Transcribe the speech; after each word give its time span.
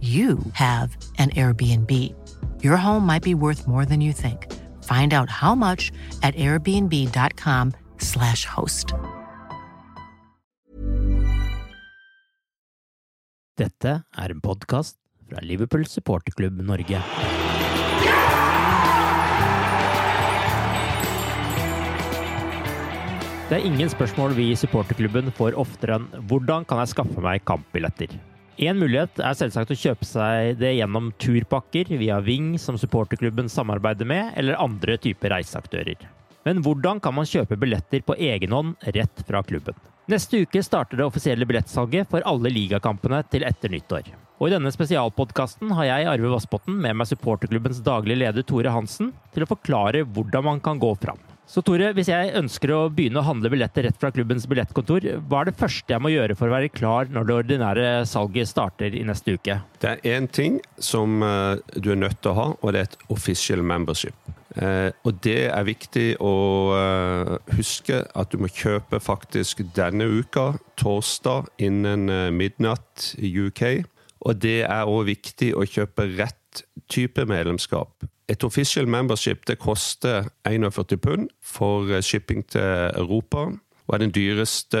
you 0.00 0.38
have 0.52 0.96
an 1.18 1.30
Airbnb. 1.30 2.14
Your 2.62 2.76
home 2.76 3.06
might 3.06 3.22
be 3.22 3.34
worth 3.34 3.66
more 3.66 3.86
than 3.86 4.02
you 4.02 4.12
think. 4.12 4.52
Find 4.84 5.14
out 5.14 5.30
how 5.30 5.54
much 5.54 5.90
at 6.22 6.34
airbnb.com/slash 6.34 8.44
host. 8.44 8.92
Dette 13.56 14.04
er 14.18 14.30
en 14.30 14.40
podkast 14.44 14.98
fra 15.30 15.40
Liverpool 15.40 15.86
supporterklubb 15.88 16.60
Norge. 16.60 17.00
Det 23.46 23.54
er 23.54 23.62
ingen 23.62 23.86
spørsmål 23.88 24.32
vi 24.34 24.48
i 24.50 24.56
supporterklubben 24.58 25.30
får 25.32 25.54
oftere 25.54 26.00
enn 26.00 26.08
'hvordan 26.26 26.66
kan 26.66 26.78
jeg 26.82 26.88
skaffe 26.88 27.20
meg 27.22 27.44
kampbilletter'? 27.46 28.35
En 28.56 28.78
mulighet 28.80 29.18
er 29.20 29.34
selvsagt 29.36 29.74
å 29.74 29.76
kjøpe 29.76 30.06
seg 30.08 30.54
det 30.56 30.70
gjennom 30.78 31.10
turpakker 31.20 31.90
via 32.00 32.16
Ving, 32.24 32.54
som 32.56 32.78
supporterklubben 32.80 33.50
samarbeider 33.52 34.08
med, 34.08 34.30
eller 34.40 34.56
andre 34.56 34.96
typer 34.96 35.34
reiseaktører. 35.34 36.06
Men 36.48 36.62
hvordan 36.64 37.02
kan 37.04 37.12
man 37.18 37.28
kjøpe 37.28 37.58
billetter 37.60 38.00
på 38.06 38.16
egen 38.16 38.54
hånd 38.56 38.88
rett 38.96 39.22
fra 39.28 39.42
klubben? 39.44 39.76
Neste 40.08 40.40
uke 40.46 40.62
starter 40.64 40.96
det 40.96 41.04
offisielle 41.04 41.44
billettsalget 41.44 42.08
for 42.08 42.24
alle 42.24 42.48
ligakampene 42.54 43.20
til 43.28 43.44
etter 43.44 43.74
nyttår. 43.74 44.08
Og 44.40 44.48
i 44.48 44.54
denne 44.54 44.72
spesialpodkasten 44.72 45.76
har 45.76 45.90
jeg, 45.90 46.08
Arve 46.14 46.32
Vassbotten 46.32 46.80
med 46.80 46.96
meg 46.96 47.10
supporterklubbens 47.12 47.82
daglige 47.84 48.22
leder 48.24 48.46
Tore 48.46 48.72
Hansen 48.72 49.12
til 49.34 49.44
å 49.44 49.50
forklare 49.52 50.06
hvordan 50.06 50.48
man 50.48 50.64
kan 50.64 50.80
gå 50.80 50.94
fram. 51.02 51.20
Så 51.46 51.62
Tore, 51.62 51.92
hvis 51.94 52.08
jeg 52.10 52.32
ønsker 52.34 52.72
å 52.74 52.78
begynne 52.90 53.20
å 53.20 53.26
handle 53.28 53.52
billetter 53.52 53.86
rett 53.86 53.98
fra 54.00 54.10
klubbens 54.10 54.48
billettkontor, 54.50 55.04
hva 55.30 55.44
er 55.44 55.48
det 55.48 55.58
første 55.60 55.94
jeg 55.94 56.02
må 56.02 56.10
gjøre 56.10 56.34
for 56.34 56.50
å 56.50 56.56
være 56.56 56.72
klar 56.74 57.06
når 57.14 57.28
det 57.28 57.36
ordinære 57.36 57.84
salget 58.10 58.50
starter 58.50 58.96
i 58.98 59.04
neste 59.06 59.36
uke? 59.38 59.60
Det 59.78 59.92
er 59.92 60.16
én 60.16 60.26
ting 60.26 60.58
som 60.82 61.22
eh, 61.22 61.62
du 61.78 61.92
er 61.94 62.00
nødt 62.00 62.18
til 62.18 62.32
å 62.32 62.38
ha, 62.40 62.48
og 62.58 62.74
det 62.74 62.82
er 62.82 62.88
et 62.90 62.98
official 63.14 63.62
membership. 63.62 64.18
Eh, 64.58 64.90
og 65.06 65.22
det 65.22 65.38
er 65.52 65.68
viktig 65.68 66.08
å 66.18 66.34
eh, 66.80 67.32
huske 67.54 68.02
at 68.02 68.34
du 68.34 68.42
må 68.42 68.50
kjøpe 68.50 68.98
faktisk 68.98 69.62
denne 69.78 70.10
uka, 70.18 70.48
torsdag, 70.82 71.46
innen 71.62 72.10
midnatt 72.34 73.12
i 73.22 73.30
UK. 73.46 73.86
Og 74.26 74.42
det 74.42 74.64
er 74.66 74.90
òg 74.90 75.06
viktig 75.12 75.54
å 75.54 75.62
kjøpe 75.62 76.10
rett 76.16 76.66
type 76.90 77.22
medlemskap. 77.30 78.10
Et 78.28 78.44
official 78.44 78.88
membership 78.90 79.44
det 79.46 79.58
koster 79.62 80.26
41 80.48 80.98
pund 80.98 81.28
for 81.42 81.90
eh, 81.92 82.02
shipping 82.02 82.42
til 82.50 82.90
Europa. 82.96 83.50
Og 83.86 83.94
er 83.94 84.10
dyreste, 84.10 84.80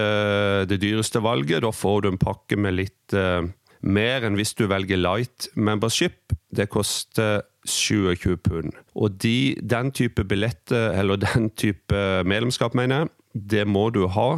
det 0.66 0.80
dyreste 0.82 1.22
valget. 1.22 1.62
Da 1.62 1.70
får 1.70 2.00
du 2.02 2.08
en 2.10 2.18
pakke 2.18 2.56
med 2.58 2.74
litt 2.74 3.14
uh, 3.14 3.46
mer 3.86 4.26
enn 4.26 4.34
hvis 4.34 4.56
du 4.58 4.64
velger 4.66 4.98
light 4.98 5.46
membership. 5.54 6.34
Det 6.50 6.66
koster 6.74 7.44
27 7.70 8.36
pund. 8.42 8.74
Og 8.98 9.14
de, 9.22 9.54
den 9.62 9.92
type 9.94 10.24
billetter, 10.26 10.90
eller 10.98 11.22
den 11.28 11.52
type 11.54 12.02
medlemskap, 12.26 12.74
mener 12.74 13.04
jeg, 13.04 13.12
det 13.54 13.66
må 13.68 13.90
du 13.94 14.08
ha 14.10 14.30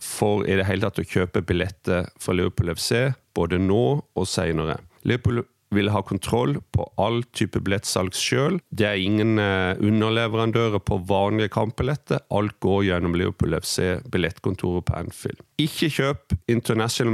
for 0.00 0.44
i 0.48 0.56
det 0.56 0.66
hele 0.68 0.84
tatt 0.84 1.00
å 1.00 1.06
kjøpe 1.06 1.44
billetter 1.46 2.08
for 2.20 2.36
Liverpool 2.36 2.72
FC, 2.74 3.12
både 3.36 3.60
nå 3.60 3.84
og 4.00 4.28
seinere. 4.28 4.78
Liverpool 5.04 5.44
vil 5.74 5.90
ha 5.94 6.02
kontroll 6.02 6.56
på 6.74 6.86
all 7.00 7.22
type 7.36 7.60
billettsalg 7.62 8.14
sjøl. 8.16 8.58
Det 8.74 8.86
er 8.88 9.02
ingen 9.02 9.38
uh, 9.38 9.78
underleverandører 9.78 10.82
på 10.82 11.00
vanlige 11.08 11.52
kampbilletter. 11.54 12.24
Alt 12.34 12.58
går 12.62 12.88
gjennom 12.88 13.14
Liverpool 13.18 13.54
FC, 13.60 14.00
billettkontoret 14.10 14.86
på 14.88 14.98
Anfield. 14.98 15.42
Ikke 15.60 15.90
kjøp 15.92 16.34
international 16.50 17.12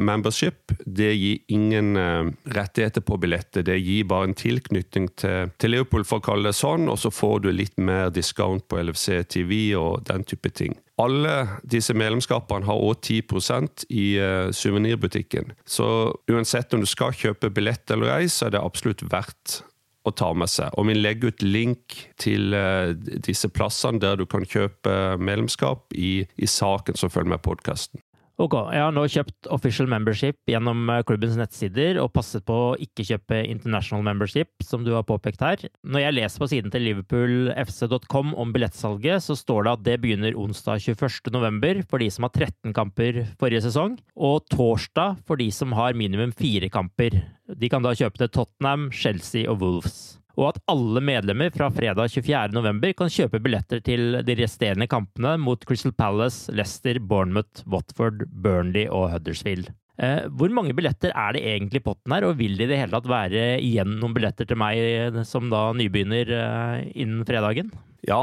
membership. 0.00 0.74
Det 0.86 1.12
gir 1.12 1.40
ingen 1.52 1.96
uh, 2.00 2.30
rettigheter 2.56 3.04
på 3.04 3.20
billetter. 3.20 3.66
Det 3.66 3.78
gir 3.80 4.08
bare 4.10 4.30
en 4.30 4.38
tilknytning 4.38 5.10
til, 5.20 5.52
til, 5.60 5.76
Liverpool, 5.76 6.06
for 6.08 6.20
å 6.20 6.28
kalle 6.30 6.50
det 6.50 6.58
sånn, 6.58 6.88
og 6.90 6.98
så 7.00 7.12
får 7.12 7.44
du 7.44 7.52
litt 7.52 7.76
mer 7.80 8.08
discount 8.14 8.66
på 8.70 8.80
LFC 8.80 9.22
TV 9.28 9.74
og 9.78 10.06
den 10.08 10.24
type 10.26 10.52
ting. 10.56 10.78
Alle 11.00 11.34
disse 11.64 11.94
medlemskapene 11.96 12.66
har 12.68 12.84
òg 12.84 13.00
10% 13.06 13.86
i 13.94 14.04
uh, 14.20 14.50
suvenirbutikken. 14.52 15.54
Så 15.64 15.86
uansett 16.30 16.74
om 16.76 16.84
du 16.84 16.88
skal 16.90 17.16
kjøpe 17.16 17.52
billett 17.54 17.90
eller 17.94 18.12
ei, 18.18 18.28
så 18.28 18.48
er 18.48 18.56
det 18.56 18.64
absolutt 18.64 19.06
verdt 19.08 19.60
å 20.04 20.12
ta 20.16 20.30
med 20.36 20.48
seg. 20.48 20.72
Og 20.80 20.88
vi 20.88 20.96
legger 20.96 21.32
ut 21.32 21.44
link 21.44 21.96
til 22.20 22.56
uh, 22.56 22.92
disse 22.96 23.48
plassene 23.52 24.02
der 24.02 24.20
du 24.20 24.26
kan 24.28 24.44
kjøpe 24.44 25.16
medlemskap 25.20 25.96
i, 25.96 26.20
i 26.36 26.48
saken 26.48 27.00
som 27.00 27.12
følger 27.12 27.36
med 27.36 27.44
podkasten. 27.46 28.02
Ok, 28.40 28.54
jeg 28.72 28.80
har 28.80 28.94
nå 28.96 29.02
kjøpt 29.10 29.48
official 29.52 29.88
membership 29.90 30.38
gjennom 30.48 30.88
eh, 30.88 31.02
klubbens 31.04 31.34
nettsider 31.36 31.98
og 32.00 32.12
passet 32.14 32.44
på 32.48 32.54
å 32.70 32.76
ikke 32.80 33.04
kjøpe 33.04 33.42
international 33.44 34.04
membership, 34.06 34.48
som 34.64 34.86
du 34.86 34.94
har 34.94 35.04
påpekt 35.04 35.44
her. 35.44 35.66
Når 35.84 36.04
jeg 36.06 36.16
leser 36.16 36.40
på 36.40 36.48
siden 36.48 36.72
til 36.72 36.86
liverpoolfc.com 36.88 38.32
om 38.40 38.54
billettsalget, 38.54 39.26
så 39.26 39.36
står 39.36 39.66
det 39.66 39.74
at 39.74 39.84
det 39.90 39.98
begynner 40.00 40.38
onsdag 40.40 40.80
21.11. 40.86 41.84
for 41.90 42.00
de 42.00 42.08
som 42.14 42.24
har 42.24 42.32
13 42.32 42.72
kamper 42.76 43.20
forrige 43.42 43.66
sesong, 43.66 43.98
og 44.16 44.48
torsdag 44.54 45.20
for 45.28 45.40
de 45.40 45.50
som 45.52 45.76
har 45.76 45.98
minimum 45.98 46.32
fire 46.32 46.72
kamper. 46.72 47.20
De 47.60 47.68
kan 47.68 47.84
da 47.84 47.92
kjøpe 47.92 48.22
til 48.22 48.32
Tottenham, 48.38 48.88
Chelsea 48.94 49.44
og 49.50 49.60
Wolves 49.60 50.19
og 50.40 50.54
at 50.54 50.60
alle 50.72 51.02
medlemmer 51.04 51.52
fra 51.52 51.68
fredag 51.74 52.08
24.11 52.14 52.94
kan 52.96 53.12
kjøpe 53.12 53.42
billetter 53.44 53.82
til 53.84 54.22
de 54.24 54.36
resterende 54.40 54.88
kampene 54.90 55.36
mot 55.40 55.62
Crystal 55.68 55.92
Palace, 55.92 56.48
Leicester, 56.54 56.96
Bournemouth, 57.00 57.66
Watford, 57.68 58.24
Burnley 58.32 58.86
og 58.88 59.10
Huddersfield. 59.12 59.68
Eh, 60.00 60.22
hvor 60.32 60.52
mange 60.56 60.72
billetter 60.76 61.12
er 61.12 61.36
det 61.36 61.42
egentlig 61.44 61.82
i 61.82 61.84
potten 61.84 62.14
her, 62.14 62.24
og 62.24 62.38
vil 62.38 62.56
det 62.56 62.68
i 62.68 62.70
det 62.72 62.78
hele 62.80 62.94
tatt 62.94 63.10
være 63.10 63.42
igjen 63.60 63.98
noen 64.00 64.14
billetter 64.16 64.48
til 64.48 64.56
meg 64.60 64.80
eh, 64.80 65.18
som 65.28 65.50
da 65.52 65.66
nybegynner 65.76 66.32
eh, 66.38 66.86
innen 67.04 67.26
fredagen? 67.28 67.68
Ja, 68.08 68.22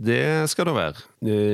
det 0.00 0.48
skal 0.48 0.70
det 0.70 0.76
være. 0.78 1.04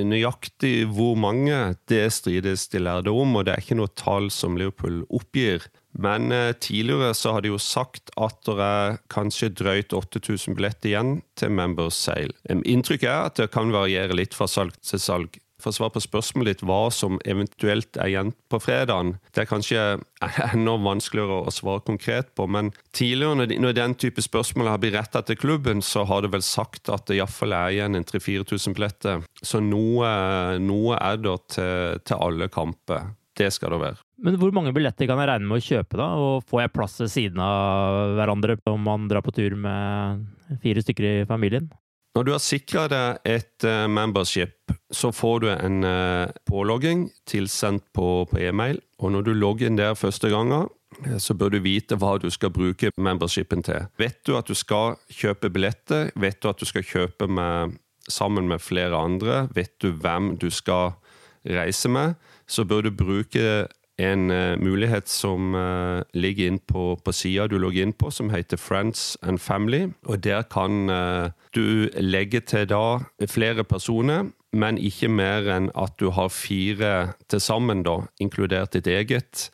Nøyaktig 0.06 0.86
hvor 0.94 1.16
mange, 1.18 1.74
det 1.90 2.04
strides 2.14 2.68
de 2.70 2.84
lærde 2.84 3.10
om, 3.10 3.34
og 3.34 3.48
det 3.48 3.56
er 3.56 3.64
ikke 3.64 3.80
noe 3.80 3.90
tall 3.98 4.30
som 4.30 4.54
Liverpool 4.60 5.02
oppgir. 5.10 5.66
Men 5.98 6.32
eh, 6.32 6.52
tidligere 6.52 7.14
så 7.14 7.32
har 7.32 7.44
de 7.44 7.54
jo 7.54 7.62
sagt 7.62 8.12
at 8.20 8.38
det 8.48 8.60
er 8.60 9.00
kanskje 9.12 9.52
drøyt 9.56 9.96
8000 9.96 10.56
billetter 10.58 10.92
igjen 10.92 11.16
til 11.38 11.54
Members 11.56 11.96
Sale. 12.06 12.36
Inntrykket 12.52 13.08
er 13.08 13.30
at 13.30 13.40
det 13.40 13.50
kan 13.54 13.72
variere 13.74 14.16
litt 14.16 14.36
fra 14.36 14.48
salg 14.50 14.76
til 14.84 15.02
salg. 15.02 15.40
for 15.56 15.72
å 15.72 15.76
svare 15.78 15.94
på 15.94 16.02
spørsmålet 16.04 16.58
ditt, 16.58 16.62
hva 16.68 16.90
som 16.92 17.16
eventuelt 17.24 17.96
er 17.96 18.10
igjen 18.10 18.34
på 18.52 18.58
fredagen, 18.60 19.14
det 19.32 19.40
er 19.42 19.48
kanskje 19.48 19.84
enda 20.52 20.74
vanskeligere 20.84 21.38
å 21.48 21.54
svare 21.54 21.80
konkret 21.80 22.34
på. 22.36 22.44
Men 22.46 22.74
tidligere, 22.92 23.48
når 23.64 23.72
den 23.78 23.96
type 23.96 24.22
spørsmål 24.22 24.68
har 24.68 24.82
blitt 24.84 24.98
retta 24.98 25.24
til 25.24 25.40
klubben, 25.40 25.80
så 25.80 26.04
har 26.04 26.22
det 26.22 26.34
vel 26.36 26.44
sagt 26.44 26.92
at 26.92 27.08
det 27.08 27.16
iallfall 27.16 27.56
er 27.56 27.72
igjen 27.72 27.96
en 27.96 28.04
3000-4000 28.04 28.76
billetter. 28.76 29.24
Så 29.40 29.64
noe, 29.64 30.12
noe 30.60 31.00
er 31.00 31.24
det 31.24 31.38
til, 31.56 32.04
til 32.04 32.20
alle 32.28 32.52
kamper. 32.52 33.14
Det 33.36 33.48
skal 33.56 33.72
det 33.72 33.80
være. 33.88 34.05
Men 34.24 34.38
hvor 34.40 34.52
mange 34.54 34.72
billetter 34.72 35.08
kan 35.08 35.20
jeg 35.20 35.28
regne 35.28 35.48
med 35.48 35.60
å 35.60 35.64
kjøpe, 35.64 35.98
da? 36.00 36.06
Og 36.16 36.46
får 36.48 36.62
jeg 36.62 36.72
plass 36.72 36.94
ved 37.02 37.10
siden 37.12 37.42
av 37.44 38.14
hverandre 38.16 38.56
om 38.72 38.86
man 38.86 39.08
drar 39.10 39.24
på 39.24 39.34
tur 39.36 39.58
med 39.60 40.24
fire 40.62 40.84
stykker 40.84 41.08
i 41.10 41.16
familien? 41.28 41.68
Når 42.16 42.24
du 42.24 42.30
har 42.32 42.40
sikra 42.40 42.86
deg 42.88 43.28
et 43.28 43.66
uh, 43.68 43.84
membership, 43.92 44.72
så 44.88 45.10
får 45.12 45.42
du 45.42 45.50
en 45.52 45.84
uh, 45.84 46.32
pålogging 46.48 47.10
tilsendt 47.28 47.84
på, 47.92 48.24
på, 48.30 48.40
e-mail. 48.40 48.80
Og 49.04 49.12
når 49.12 49.26
du 49.26 49.34
logger 49.36 49.68
inn 49.68 49.76
der 49.76 49.98
første 50.00 50.30
gangen, 50.32 50.70
eh, 51.04 51.18
så 51.20 51.36
bør 51.36 51.52
du 51.52 51.58
vite 51.60 51.98
hva 52.00 52.14
du 52.22 52.30
skal 52.32 52.54
bruke 52.56 52.88
membershipen 52.96 53.60
til. 53.66 53.84
Vet 54.00 54.22
du 54.24 54.32
at 54.38 54.48
du 54.48 54.56
skal 54.56 54.96
kjøpe 55.12 55.52
billetter? 55.52 56.08
Vet 56.16 56.40
du 56.40 56.48
at 56.48 56.62
du 56.62 56.64
skal 56.64 56.88
kjøpe 56.88 57.28
med, 57.28 57.76
sammen 58.08 58.48
med 58.48 58.64
flere 58.64 58.96
andre? 58.96 59.42
Vet 59.52 59.76
du 59.84 59.90
hvem 59.92 60.38
du 60.40 60.48
skal 60.48 60.96
reise 61.44 61.92
med? 61.92 62.16
Så 62.48 62.64
bør 62.64 62.88
du 62.88 62.94
bruke 62.96 63.66
en 63.98 64.30
uh, 64.30 64.56
mulighet 64.60 65.08
som 65.08 65.54
uh, 65.54 66.02
ligger 66.12 66.50
inn 66.50 66.58
på, 66.60 66.96
på 67.00 67.12
sida 67.12 67.46
du 67.48 67.56
logger 67.60 67.86
inn 67.86 67.94
på, 67.96 68.10
som 68.12 68.30
heter 68.32 68.60
Friends 68.60 69.16
and 69.22 69.40
Family. 69.40 69.88
Og 70.04 70.24
Der 70.24 70.42
kan 70.42 70.90
uh, 70.90 71.30
du 71.54 71.88
legge 72.00 72.40
til 72.40 72.68
da 72.68 73.00
flere 73.28 73.64
personer, 73.64 74.30
men 74.52 74.78
ikke 74.78 75.08
mer 75.08 75.48
enn 75.52 75.70
at 75.76 75.96
du 76.00 76.10
har 76.10 76.28
fire 76.32 77.12
til 77.28 77.40
sammen, 77.40 77.82
da, 77.84 78.02
inkludert 78.20 78.72
ditt 78.72 78.86
eget. 78.86 79.50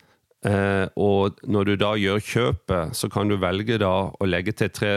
og 0.97 1.39
når 1.47 1.65
du 1.65 1.77
da 1.77 1.95
gjør 1.95 2.19
kjøpet, 2.19 2.97
så 2.99 3.09
kan 3.09 3.29
du 3.29 3.37
velge 3.37 3.79
da 3.79 4.11
å 4.11 4.27
legge 4.27 4.53
til 4.53 4.71
tre 4.71 4.95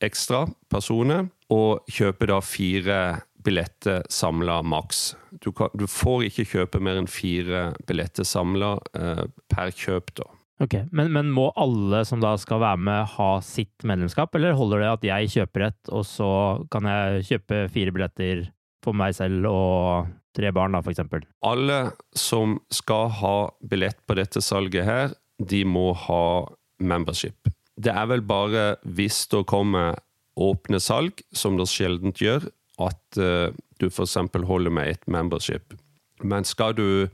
ekstra 0.00 0.46
personer, 0.70 1.26
og 1.50 1.82
kjøpe 1.90 2.26
da 2.30 2.38
fire 2.40 3.00
billetter 3.44 4.02
samla 4.12 4.60
maks. 4.62 5.14
Du, 5.40 5.52
du, 5.74 5.86
får 5.88 6.26
ikke 6.28 6.48
kjøpe 6.52 6.80
mer 6.82 7.00
enn 7.00 7.08
fire 7.10 7.70
billetter 7.88 8.26
samla 8.28 8.74
eh, 8.98 9.24
per 9.52 9.72
kjøp, 9.72 10.14
da. 10.20 10.28
Ok, 10.60 10.76
men, 10.92 11.08
men, 11.14 11.30
må 11.32 11.46
alle 11.56 12.02
som 12.04 12.20
da 12.20 12.34
skal 12.40 12.60
være 12.60 12.80
med, 12.84 13.12
ha 13.14 13.30
sitt 13.44 13.86
medlemskap, 13.88 14.34
eller 14.36 14.58
holder 14.58 14.82
det 14.82 14.90
at 14.90 15.06
jeg 15.08 15.30
kjøper 15.38 15.66
et, 15.70 15.80
og 15.88 16.04
så 16.04 16.30
kan 16.72 16.88
jeg 16.90 17.24
kjøpe 17.30 17.62
fire 17.72 17.94
billetter 17.96 18.42
for 18.84 18.96
meg 18.96 19.16
selv 19.16 19.48
og 19.48 20.10
tre 20.36 20.52
barn, 20.54 20.76
da, 20.76 20.82
for 20.84 20.92
eksempel? 20.92 21.24
Alle 21.46 21.80
som 22.16 22.58
skal 22.72 23.08
ha 23.22 23.34
billett 23.72 23.98
på 24.04 24.18
dette 24.20 24.44
salget 24.44 24.84
her, 24.84 25.16
de 25.40 25.64
må 25.64 25.90
ha 25.96 26.22
membership. 26.80 27.48
Det 27.80 27.92
er 27.96 28.08
vel 28.10 28.20
bare 28.20 28.74
hvis 28.84 29.24
det 29.32 29.46
kommer 29.48 29.96
åpne 30.40 30.80
salg, 30.80 31.24
som 31.32 31.56
det 31.56 31.68
sjelden 31.72 32.12
gjør, 32.16 32.44
at 32.86 33.20
uh, 33.20 33.50
du 33.80 33.88
f.eks. 33.88 34.16
holder 34.34 34.72
med 34.72 34.94
et 34.94 35.08
membership. 35.08 35.74
Men 36.22 36.44
skal 36.44 36.76
du 36.76 37.08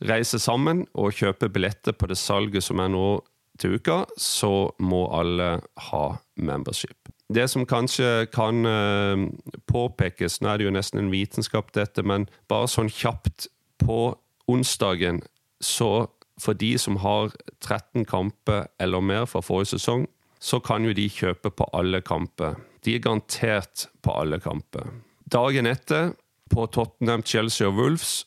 reise 0.00 0.38
sammen 0.40 0.86
og 0.94 1.12
kjøpe 1.16 1.50
billetter 1.52 1.96
på 1.96 2.08
det 2.08 2.18
salget 2.18 2.64
som 2.64 2.80
er 2.80 2.92
nå 2.92 3.20
til 3.60 3.76
uka, 3.76 4.04
så 4.16 4.70
må 4.80 5.04
alle 5.12 5.58
ha 5.90 6.04
membership. 6.40 7.10
Det 7.30 7.44
som 7.50 7.66
kanskje 7.68 8.26
kan 8.32 8.66
uh, 8.66 9.26
påpekes, 9.70 10.40
nå 10.40 10.50
er 10.50 10.58
det 10.58 10.66
jo 10.66 10.74
nesten 10.74 11.02
en 11.02 11.12
vitenskap 11.12 11.70
dette, 11.76 12.02
men 12.02 12.26
bare 12.50 12.70
sånn 12.70 12.90
kjapt 12.90 13.50
på 13.80 14.14
onsdagen, 14.50 15.20
så 15.62 16.08
for 16.40 16.56
de 16.56 16.72
som 16.80 16.96
har 17.04 17.34
13 17.60 18.06
kamper 18.08 18.66
eller 18.80 19.04
mer 19.04 19.28
fra 19.28 19.42
forrige 19.44 19.76
sesong, 19.76 20.08
så 20.40 20.58
kan 20.64 20.86
jo 20.88 20.96
de 20.96 21.04
kjøpe 21.12 21.52
på 21.52 21.66
alle 21.76 22.00
kamper. 22.00 22.56
De 22.84 22.96
er 22.96 23.04
garantert 23.04 23.88
på 24.02 24.14
alle 24.16 24.40
kamper. 24.40 24.88
Dagen 25.30 25.68
etter, 25.70 26.14
på 26.50 26.66
Tottenham, 26.74 27.22
Chelsea 27.22 27.68
og 27.68 27.76
Wolves, 27.78 28.24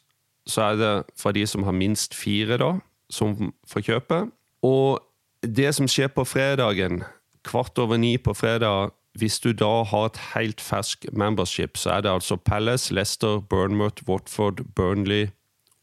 så 0.47 0.69
er 0.71 0.79
det 0.79 0.93
fra 1.19 1.31
de 1.35 1.45
som 1.47 1.63
har 1.67 1.75
minst 1.75 2.15
fire, 2.15 2.57
da, 2.59 2.77
som 3.11 3.53
får 3.67 3.87
kjøpe. 3.89 4.19
Og 4.63 5.01
det 5.43 5.73
som 5.75 5.89
skjer 5.91 6.11
på 6.15 6.25
fredagen, 6.27 7.03
kvart 7.43 7.79
over 7.79 7.99
ni 7.99 8.15
på 8.17 8.35
fredag 8.37 8.93
hvis 9.19 9.39
du 9.39 9.51
da 9.53 9.83
har 9.85 10.07
et 10.09 10.19
helt 10.33 10.61
fersk 10.61 11.05
membership, 11.13 11.77
så 11.77 11.97
er 11.97 12.01
det 12.01 12.09
altså 12.09 12.35
Palace, 12.35 12.93
Leicester, 12.93 13.39
Burnmouth, 13.39 14.01
Watford, 14.09 14.63
Burnley 14.75 15.27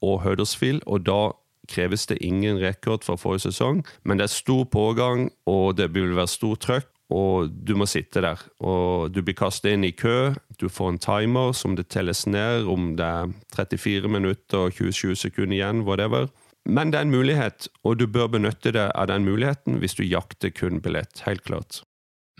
og 0.03 0.23
Huddersfield. 0.25 0.83
Og 0.87 1.07
da 1.07 1.31
kreves 1.71 2.07
det 2.11 2.19
ingen 2.21 2.59
rekord 2.59 3.05
fra 3.07 3.15
forrige 3.15 3.53
sesong, 3.53 3.85
men 4.03 4.19
det 4.19 4.27
er 4.27 4.35
stor 4.35 4.65
pågang, 4.65 5.31
og 5.47 5.77
det 5.79 5.93
vil 5.95 6.17
være 6.17 6.27
stor 6.27 6.59
trøkk 6.59 6.89
og 7.11 7.51
du 7.51 7.75
må 7.79 7.89
sitte 7.91 8.23
der. 8.25 8.41
Og 8.63 9.11
du 9.13 9.21
blir 9.27 9.37
kastet 9.39 9.75
inn 9.75 9.87
i 9.87 9.95
kø, 9.97 10.33
du 10.61 10.69
får 10.71 10.95
en 10.95 11.03
timer 11.03 11.53
som 11.57 11.75
det 11.79 11.89
telles 11.91 12.27
ned 12.31 12.69
om 12.71 12.95
det 12.99 13.07
er 13.07 13.35
34 13.57 14.11
minutter 14.11 14.69
og 14.69 14.79
27 14.79 15.17
sekunder 15.27 15.59
igjen, 15.59 15.85
whatever. 15.89 16.31
Men 16.69 16.93
det 16.93 17.01
er 17.01 17.09
en 17.09 17.15
mulighet, 17.15 17.69
og 17.85 17.99
du 17.99 18.07
bør 18.07 18.29
benytte 18.37 18.75
deg 18.77 18.93
av 18.93 19.09
den 19.11 19.25
muligheten 19.27 19.81
hvis 19.81 19.97
du 19.99 20.05
jakter 20.05 20.53
kun 20.55 20.83
billett. 20.85 21.25
Helt 21.27 21.43
klart. 21.49 21.83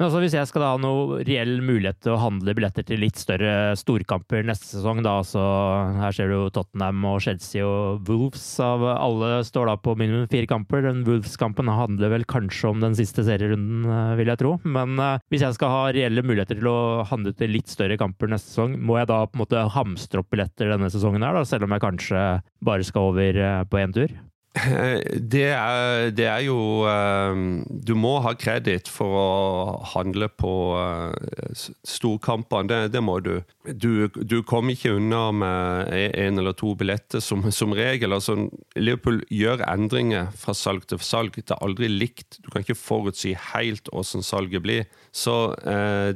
Men 0.01 0.07
altså, 0.07 0.21
hvis 0.25 0.33
jeg 0.33 0.49
skal 0.49 0.63
ha 0.65 0.77
noe 0.81 1.19
reell 1.29 1.59
mulighet 1.61 1.99
til 2.01 2.15
å 2.15 2.21
handle 2.23 2.55
billetter 2.57 2.87
til 2.89 3.03
litt 3.03 3.19
større 3.21 3.75
storkamper 3.77 4.47
neste 4.49 4.71
sesong, 4.71 5.03
da, 5.05 5.19
så 5.29 5.43
her 5.99 6.17
ser 6.17 6.33
du 6.33 6.47
Tottenham 6.57 7.05
og 7.05 7.19
Chelsea 7.21 7.67
og 7.69 8.09
Wolves 8.09 8.47
av 8.65 8.87
alle 8.95 9.43
står 9.45 9.69
da 9.69 9.75
på 9.77 9.93
minimum 10.01 10.25
fire 10.33 10.49
kamper. 10.49 10.87
Den 10.87 11.03
Wolves-kampen 11.05 11.69
handler 11.69 12.15
vel 12.15 12.25
kanskje 12.25 12.71
om 12.73 12.81
den 12.81 12.97
siste 12.97 13.27
serierunden, 13.29 13.85
eh, 13.93 14.15
vil 14.23 14.33
jeg 14.33 14.41
tro. 14.41 14.55
Men 14.65 14.97
uh, 14.97 15.21
hvis 15.29 15.45
jeg 15.45 15.59
skal 15.59 15.75
ha 15.77 15.85
reelle 15.93 16.25
muligheter 16.25 16.57
til 16.63 16.73
å 16.73 17.05
handle 17.13 17.37
til 17.37 17.53
litt 17.53 17.69
større 17.69 18.01
kamper 18.01 18.33
neste 18.33 18.55
sesong, 18.55 18.81
må 18.81 18.97
jeg 19.03 19.13
da 19.13 19.21
på 19.27 19.37
en 19.37 19.45
måte 19.45 19.69
hamstre 19.77 20.25
opp 20.25 20.33
billetter 20.33 20.73
denne 20.73 20.89
sesongen 20.89 21.29
her, 21.29 21.37
da, 21.37 21.45
selv 21.45 21.69
om 21.69 21.77
jeg 21.77 21.85
kanskje 21.85 22.25
bare 22.65 22.89
skal 22.89 23.13
over 23.13 23.45
uh, 23.45 23.69
på 23.69 23.85
én 23.85 23.93
tur? 24.01 24.17
Det 25.31 25.45
er, 25.55 26.11
det 26.11 26.25
er, 26.27 26.41
jo 26.43 26.83
ehm, 26.91 27.63
Du 27.87 27.93
må 27.95 28.17
ha 28.25 28.33
kreditt 28.35 28.89
for 28.91 29.15
å 29.15 29.29
handle 29.93 30.27
på 30.27 30.51
uh, 30.75 31.55
storkampene. 31.87 32.67
Det, 32.67 32.79
det, 32.97 33.03
må 33.05 33.21
du. 33.23 33.37
du. 33.71 34.09
Du 34.11 34.41
kommer 34.43 34.75
ikke 34.75 34.97
unna 34.99 35.23
med 35.31 35.95
én 35.95 36.43
eller 36.43 36.57
to 36.59 36.75
billetter, 36.75 37.23
som, 37.23 37.47
som 37.55 37.77
regel. 37.79 38.17
Altså, 38.17 38.37
Liverpool 38.75 39.23
gjør 39.31 39.63
endringer 39.71 40.35
fra 40.35 40.57
salg 40.59 40.89
til 40.91 40.99
salg. 40.99 41.39
Det 41.39 41.55
er 41.55 41.63
aldri 41.63 41.87
likt. 41.93 42.41
Du 42.43 42.51
kan 42.51 42.67
ikke 42.67 42.79
forutsi 42.79 43.37
helt 43.53 43.87
hvordan 43.95 44.27
salget 44.27 44.67
blir. 44.67 44.91
Så 45.15 45.55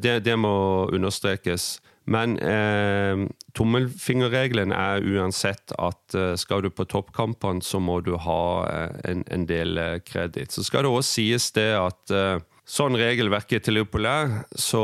det, 0.02 0.18
det 0.26 0.34
må 0.38 0.54
understrekes. 0.90 1.76
Men 2.04 2.36
eh, 2.38 3.24
tommelfingerregelen 3.56 4.74
er 4.76 5.04
uansett 5.04 5.72
at 5.80 6.16
eh, 6.16 6.34
skal 6.40 6.64
du 6.64 6.70
på 6.70 6.84
toppkampene, 6.90 7.64
så 7.64 7.80
må 7.80 8.00
du 8.04 8.14
ha 8.20 8.42
eh, 8.68 8.98
en, 9.10 9.24
en, 9.32 9.46
del 9.48 9.80
eh, 9.80 10.00
kreditt. 10.04 10.52
Så 10.52 10.66
skal 10.66 10.84
det 10.84 10.92
også 10.92 11.16
sies 11.16 11.48
det 11.56 11.70
at 11.78 12.16
sånn 12.64 12.96
regelverket 12.96 13.66
til 13.66 13.76
er, 13.76 14.30
så 14.56 14.80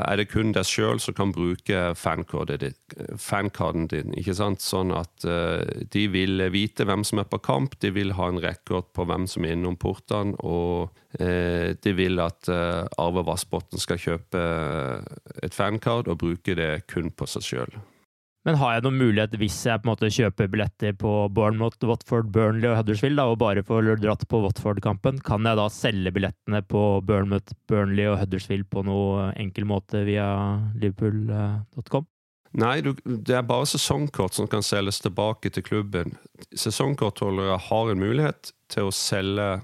er 0.00 0.18
det 0.18 0.30
kun 0.32 0.50
deg 0.54 0.66
sjøl 0.66 0.98
som 1.02 1.14
kan 1.14 1.30
bruke 1.34 1.92
fankarden 1.94 3.86
din. 3.90 4.14
ikke 4.18 4.34
sant? 4.34 4.62
Sånn 4.64 4.90
at 4.94 5.26
uh, 5.26 5.62
de 5.94 6.06
vil 6.10 6.42
vite 6.50 6.84
hvem 6.88 7.04
som 7.06 7.22
er 7.22 7.28
på 7.30 7.38
kamp, 7.38 7.78
de 7.80 7.92
vil 7.94 8.16
ha 8.18 8.28
en 8.30 8.42
rekord 8.42 8.90
på 8.96 9.06
hvem 9.06 9.28
som 9.30 9.46
er 9.46 9.54
innom 9.54 9.78
portene, 9.78 10.34
og 10.42 10.90
uh, 11.20 11.70
de 11.70 11.94
vil 11.94 12.18
at 12.22 12.50
uh, 12.50 12.90
Arve 12.98 13.22
Vassbotn 13.28 13.78
skal 13.78 14.02
kjøpe 14.02 14.42
et 15.40 15.54
fankard 15.54 16.10
og 16.10 16.18
bruke 16.24 16.58
det 16.58 16.82
kun 16.90 17.14
på 17.14 17.30
seg 17.30 17.46
sjøl. 17.46 17.80
Men 18.48 18.56
har 18.56 18.72
jeg 18.72 18.84
noen 18.86 18.96
mulighet, 18.96 19.34
hvis 19.36 19.58
jeg 19.68 19.82
på 19.82 19.84
en 19.84 19.90
måte 19.90 20.08
kjøper 20.08 20.48
billetter 20.48 20.94
på 20.96 21.10
Bournemouth, 21.36 21.76
Watford, 21.84 22.30
Burnley 22.32 22.70
og 22.70 22.78
Huddersfield, 22.78 23.18
da, 23.20 23.26
og 23.28 23.40
bare 23.42 23.64
får 23.66 23.90
dratt 24.00 24.24
på 24.30 24.40
Watford-kampen, 24.46 25.18
kan 25.26 25.44
jeg 25.44 25.58
da 25.60 25.66
selge 25.74 26.12
billettene 26.16 26.62
på 26.64 26.84
Bournemouth, 27.04 27.52
Burnley 27.68 28.08
og 28.08 28.16
Huddersfield 28.22 28.70
på 28.72 28.86
noe 28.88 29.28
enkel 29.36 29.68
måte 29.68 30.06
via 30.08 30.30
liverpool.com? 30.80 32.08
Nei, 32.60 32.80
du, 32.82 32.94
det 33.04 33.36
er 33.36 33.46
bare 33.46 33.68
sesongkort 33.68 34.34
som 34.34 34.48
kan 34.50 34.64
selges 34.66 34.98
tilbake 35.04 35.52
til 35.54 35.66
klubben. 35.66 36.16
Sesongkortholdere 36.56 37.60
har 37.68 37.92
en 37.92 38.00
mulighet 38.00 38.54
til 38.72 38.88
å 38.88 38.94
selge 38.94 39.60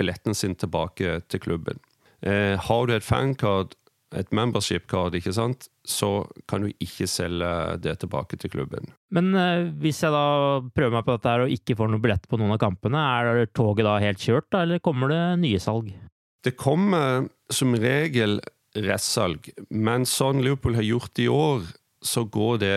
billetten 0.00 0.38
sin 0.38 0.54
tilbake 0.56 1.18
til 1.28 1.42
klubben. 1.42 1.82
Eh, 2.22 2.54
har 2.54 2.86
du 2.86 2.94
et 2.94 3.04
fankart 3.04 3.74
et 4.18 4.32
membership 4.34 4.86
card, 4.90 5.16
ikke 5.16 5.32
sant, 5.34 5.68
så 5.88 6.24
kan 6.50 6.64
du 6.64 6.70
ikke 6.82 7.08
selge 7.10 7.50
det 7.82 7.96
tilbake 8.02 8.38
til 8.40 8.52
klubben. 8.52 8.90
Men 9.14 9.32
eh, 9.38 9.68
hvis 9.82 10.02
jeg 10.04 10.14
da 10.14 10.62
prøver 10.74 10.96
meg 10.96 11.06
på 11.06 11.16
dette 11.16 11.32
her 11.32 11.44
og 11.44 11.54
ikke 11.54 11.76
får 11.78 11.92
noe 11.92 12.02
billett 12.02 12.28
på 12.28 12.40
noen 12.40 12.54
av 12.56 12.60
kampene, 12.62 13.02
er 13.18 13.52
toget 13.56 13.88
da 13.88 13.98
helt 14.02 14.22
kjørt, 14.22 14.48
da, 14.52 14.64
eller 14.66 14.82
kommer 14.84 15.12
det 15.12 15.22
nye 15.42 15.62
salg? 15.62 15.92
Det 16.42 16.56
kommer 16.58 17.28
som 17.52 17.76
regel 17.78 18.40
restsalg, 18.76 19.50
men 19.68 20.06
sånn 20.08 20.42
Liverpool 20.44 20.78
har 20.78 20.86
gjort 20.86 21.20
i 21.20 21.28
år, 21.28 21.66
så 22.02 22.24
går 22.24 22.60
det 22.62 22.76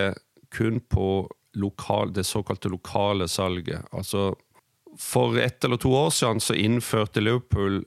kun 0.55 0.79
på 0.79 1.25
lokal, 1.55 2.11
det 2.13 2.25
såkalte 2.27 2.69
lokale 2.69 3.27
salget. 3.31 3.87
Altså, 3.95 4.33
for 4.99 5.37
ett 5.39 5.63
eller 5.63 5.79
to 5.81 5.91
år 5.95 6.11
siden 6.13 6.41
så 6.43 6.55
innførte 6.55 7.23
Liverpool 7.23 7.83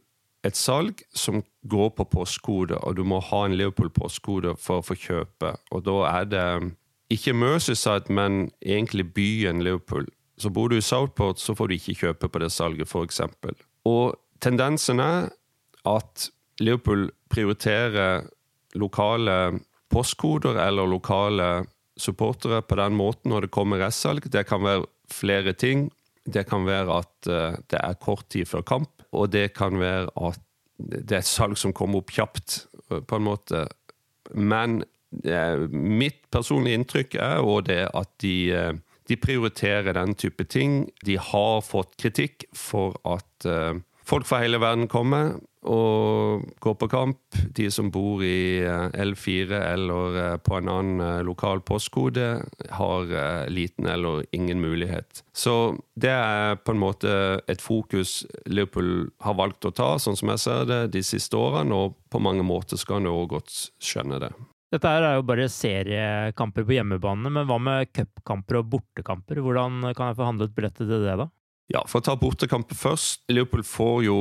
et 0.46 0.56
salg 0.56 1.02
som 1.10 1.42
går 1.68 1.90
på 1.96 2.06
postkode, 2.12 2.78
og 2.78 2.96
du 2.96 3.02
må 3.04 3.18
ha 3.30 3.44
en 3.46 3.56
Liverpool-postkode 3.58 4.54
for 4.60 4.80
å 4.80 4.86
få 4.86 4.96
kjøpe. 4.98 5.54
Og 5.74 5.82
da 5.88 5.96
er 6.12 6.28
det 6.30 6.46
ikke 7.12 7.34
Mercyside, 7.34 8.12
men 8.12 8.50
egentlig 8.62 9.08
byen 9.16 9.62
Liverpool. 9.64 10.06
Så 10.38 10.52
bor 10.54 10.70
du 10.70 10.78
i 10.78 10.84
Southport, 10.84 11.40
så 11.42 11.56
får 11.58 11.68
du 11.68 11.78
ikke 11.78 11.98
kjøpe 12.04 12.30
på 12.30 12.42
det 12.42 12.52
salget, 12.54 12.86
f.eks. 12.86 13.22
Og 13.88 14.14
tendensen 14.44 15.02
er 15.02 15.32
at 15.88 16.28
Liverpool 16.62 17.08
prioriterer 17.30 18.28
lokale 18.78 19.58
postkoder 19.90 20.58
eller 20.62 20.86
lokale 20.86 21.48
supportere 21.98 22.62
på 22.62 22.78
den 22.78 22.94
måten 22.94 23.32
når 23.32 23.46
det 23.46 23.54
kommer 23.54 23.82
restsalg. 23.82 24.28
Det 24.30 24.44
kan 24.46 24.62
være 24.62 24.86
flere 25.10 25.52
ting. 25.52 25.88
Det 26.28 26.44
kan 26.46 26.66
være 26.68 27.00
at 27.00 27.30
eh, 27.30 27.58
det 27.70 27.80
er 27.80 28.00
kort 28.02 28.28
tid 28.30 28.46
før 28.46 28.62
kamp, 28.62 28.97
og 29.16 29.32
det 29.32 29.52
kan 29.56 29.78
være 29.80 30.08
at 30.28 30.44
det 30.78 31.10
er 31.10 31.22
et 31.22 31.26
salg 31.26 31.58
som 31.58 31.74
kommer 31.74 32.02
opp 32.02 32.12
kjapt, 32.14 32.60
eh, 32.90 33.00
på 33.00 33.18
en 33.18 33.26
måte. 33.26 33.64
Men 34.34 34.82
eh, 35.24 35.64
mitt 35.72 36.22
personlige 36.34 36.78
inntrykk 36.78 37.18
er 37.18 37.40
jo 37.40 37.58
det 37.66 37.82
at 37.88 38.12
de, 38.22 38.36
de, 39.08 39.16
prioriterer 39.18 39.96
den 39.96 40.14
type 40.14 40.44
ting. 40.44 40.84
De 41.04 41.18
har 41.18 41.64
fått 41.66 41.96
kritikk 41.98 42.46
for 42.54 42.98
at 43.08 43.48
folk 44.08 44.26
fra 44.28 44.40
hele 44.42 44.60
verden 44.62 44.88
kommer 44.90 45.36
og 45.68 46.44
går 46.62 46.74
på 46.80 46.88
kamp. 46.88 47.38
De 47.56 47.66
som 47.72 47.90
bor 47.92 48.22
i 48.24 48.60
eh, 48.62 48.88
L4 49.04 49.58
eller 49.58 50.18
eh, 50.22 50.36
på 50.40 50.56
en 50.58 50.70
annen 50.72 51.02
eh, 51.04 51.22
lokal 51.26 51.60
postkode, 51.66 52.28
har 52.78 53.14
liten 53.50 53.88
eller 53.90 54.24
ingen 54.32 54.60
mulighet. 54.62 55.22
Så 55.36 55.76
det 55.98 56.14
er 56.14 56.58
på 56.62 56.74
en 56.74 56.82
måte 56.82 57.10
et 57.50 57.62
fokus 57.62 58.22
Liverpool 58.46 59.10
har 59.24 59.38
valgt 59.38 59.66
å 59.68 59.74
ta, 59.74 59.96
sånn 60.00 60.16
som 60.18 60.32
jeg 60.34 60.44
ser 60.44 60.68
det, 60.70 60.82
de 60.94 61.02
siste 61.04 61.36
årene, 61.36 61.74
og 61.74 61.98
på 62.12 62.22
mange 62.22 62.46
måter 62.46 62.80
skal 62.80 63.02
en 63.02 63.10
også 63.10 63.32
godt 63.34 63.58
skjønne 63.82 64.22
det. 64.24 64.32
Dette 64.68 64.90
er 64.92 65.14
jo 65.16 65.24
bare 65.24 65.48
seriekamper 65.48 66.66
på 66.68 66.76
hjemmebane, 66.76 67.32
men 67.32 67.48
hva 67.48 67.56
med 67.56 67.88
cupkamper 67.96 68.60
og 68.60 68.68
bortekamper? 68.74 69.40
Hvordan 69.40 69.80
kan 69.96 70.10
jeg 70.10 70.18
få 70.18 70.28
handlet 70.28 70.52
billetter 70.56 70.84
til 70.84 71.06
det, 71.06 71.16
da? 71.22 71.30
Ja, 71.68 71.82
For 71.84 72.00
å 72.00 72.04
ta 72.04 72.14
bortekamper 72.16 72.76
først. 72.78 73.26
Liverpool 73.28 73.60
får 73.66 73.98
jo 74.06 74.16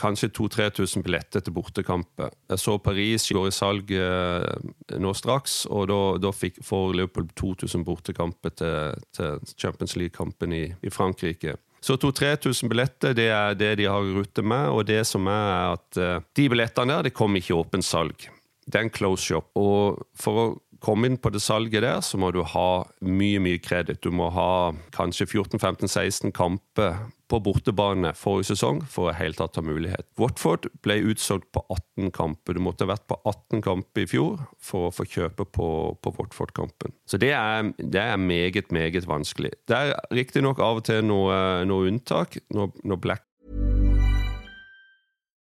kanskje 0.00 0.32
2000-3000 0.34 1.04
billetter 1.06 1.44
til 1.46 1.54
bortekamper. 1.54 2.32
Jeg 2.50 2.58
så 2.58 2.74
Paris 2.82 3.28
går 3.30 3.46
i 3.46 3.54
salg 3.54 3.92
eh, 3.94 4.98
nå 4.98 5.12
straks, 5.14 5.60
og 5.70 5.86
da, 5.92 6.00
da 6.26 6.32
fikk, 6.34 6.58
får 6.66 6.96
Liverpool 6.98 7.28
2000 7.38 7.86
bortekamper 7.86 8.56
til, 8.58 9.06
til 9.14 9.54
Champions 9.54 9.94
League-kampen 9.94 10.56
i, 10.58 10.64
i, 10.82 10.90
Frankrike. 10.90 11.54
Så 11.78 11.94
2000-3000 12.02 12.72
billetter 12.72 13.14
det 13.14 13.28
er 13.30 13.54
det 13.54 13.76
de 13.78 13.86
har 13.86 14.02
rute 14.18 14.42
med, 14.42 14.66
og 14.74 14.88
det 14.90 15.04
som 15.06 15.30
er 15.30 15.76
at 15.76 16.02
uh, 16.02 16.18
de 16.34 16.48
billettene 16.50 16.98
der 16.98 17.06
det 17.06 17.14
kommer 17.14 17.38
ikke 17.38 17.54
i 17.54 17.60
åpent 17.60 17.86
salg. 17.86 18.26
Det 18.66 18.74
er 18.74 18.88
en 18.88 18.92
close 18.92 19.22
shop. 19.22 19.54
Og 19.54 20.02
for 20.18 20.42
å 20.42 20.48
komme 20.84 21.08
inn 21.08 21.18
på 21.20 21.30
det 21.34 21.42
salget 21.42 21.82
der, 21.84 22.00
så 22.04 22.18
må 22.20 22.30
du 22.34 22.42
ha 22.46 22.84
mye, 23.02 23.40
mye 23.42 23.60
kreditt. 23.62 24.02
Du 24.04 24.14
må 24.14 24.30
ha 24.34 24.72
kanskje 24.94 25.26
14-15-16 25.28 26.32
kamper 26.36 26.98
på 27.28 27.40
bortebane 27.44 28.14
forrige 28.16 28.54
sesong 28.54 28.80
for 28.88 29.10
å 29.10 29.16
helt 29.18 29.38
tatt 29.40 29.58
ha 29.58 29.64
mulighet. 29.64 30.06
Watford 30.20 30.70
ble 30.84 31.00
utsolgt 31.10 31.50
på 31.52 31.64
18 31.74 32.12
kamper. 32.16 32.56
Du 32.56 32.64
måtte 32.64 32.86
ha 32.86 32.92
vært 32.94 33.06
på 33.10 33.18
18 33.20 33.64
kamper 33.66 34.06
i 34.06 34.08
fjor 34.08 34.46
for 34.56 34.88
å 34.88 34.94
få 34.94 35.06
kjøpe 35.08 35.44
på, 35.44 35.68
på 36.00 36.14
Watford-kampen. 36.16 36.96
Så 37.08 37.20
det 37.20 37.34
er, 37.36 37.72
det 37.78 38.02
er, 38.04 38.16
meget, 38.16 38.72
meget 38.72 39.08
vanskelig. 39.08 39.52
Det 39.68 39.76
er 39.76 39.94
riktignok 40.14 40.62
av 40.64 40.80
og 40.80 40.88
til 40.88 41.04
noe, 41.04 41.64
noe 41.68 41.92
unntak. 41.92 42.40
Når, 42.54 42.72
når 42.84 43.02
Black 43.02 43.24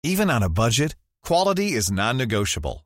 Even 0.03 0.29
on 0.29 0.43
a 0.43 0.50
budget, 0.50 0.95
quality 1.25 1.75
is 1.75 1.91
non-negotiable. 1.91 2.86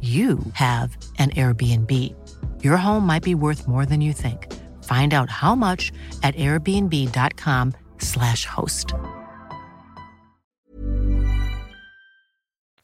you 0.00 0.40
have 0.54 0.96
an 1.18 1.30
Airbnb. 1.30 1.92
Your 2.64 2.76
home 2.76 3.06
might 3.06 3.22
be 3.22 3.36
worth 3.36 3.68
more 3.68 3.86
than 3.86 4.00
you 4.00 4.12
think. 4.12 4.52
Find 4.84 5.14
out 5.14 5.30
how 5.30 5.54
much 5.54 5.92
at 6.22 6.34
airbnb.com/slash 6.34 8.46
host. 8.46 8.94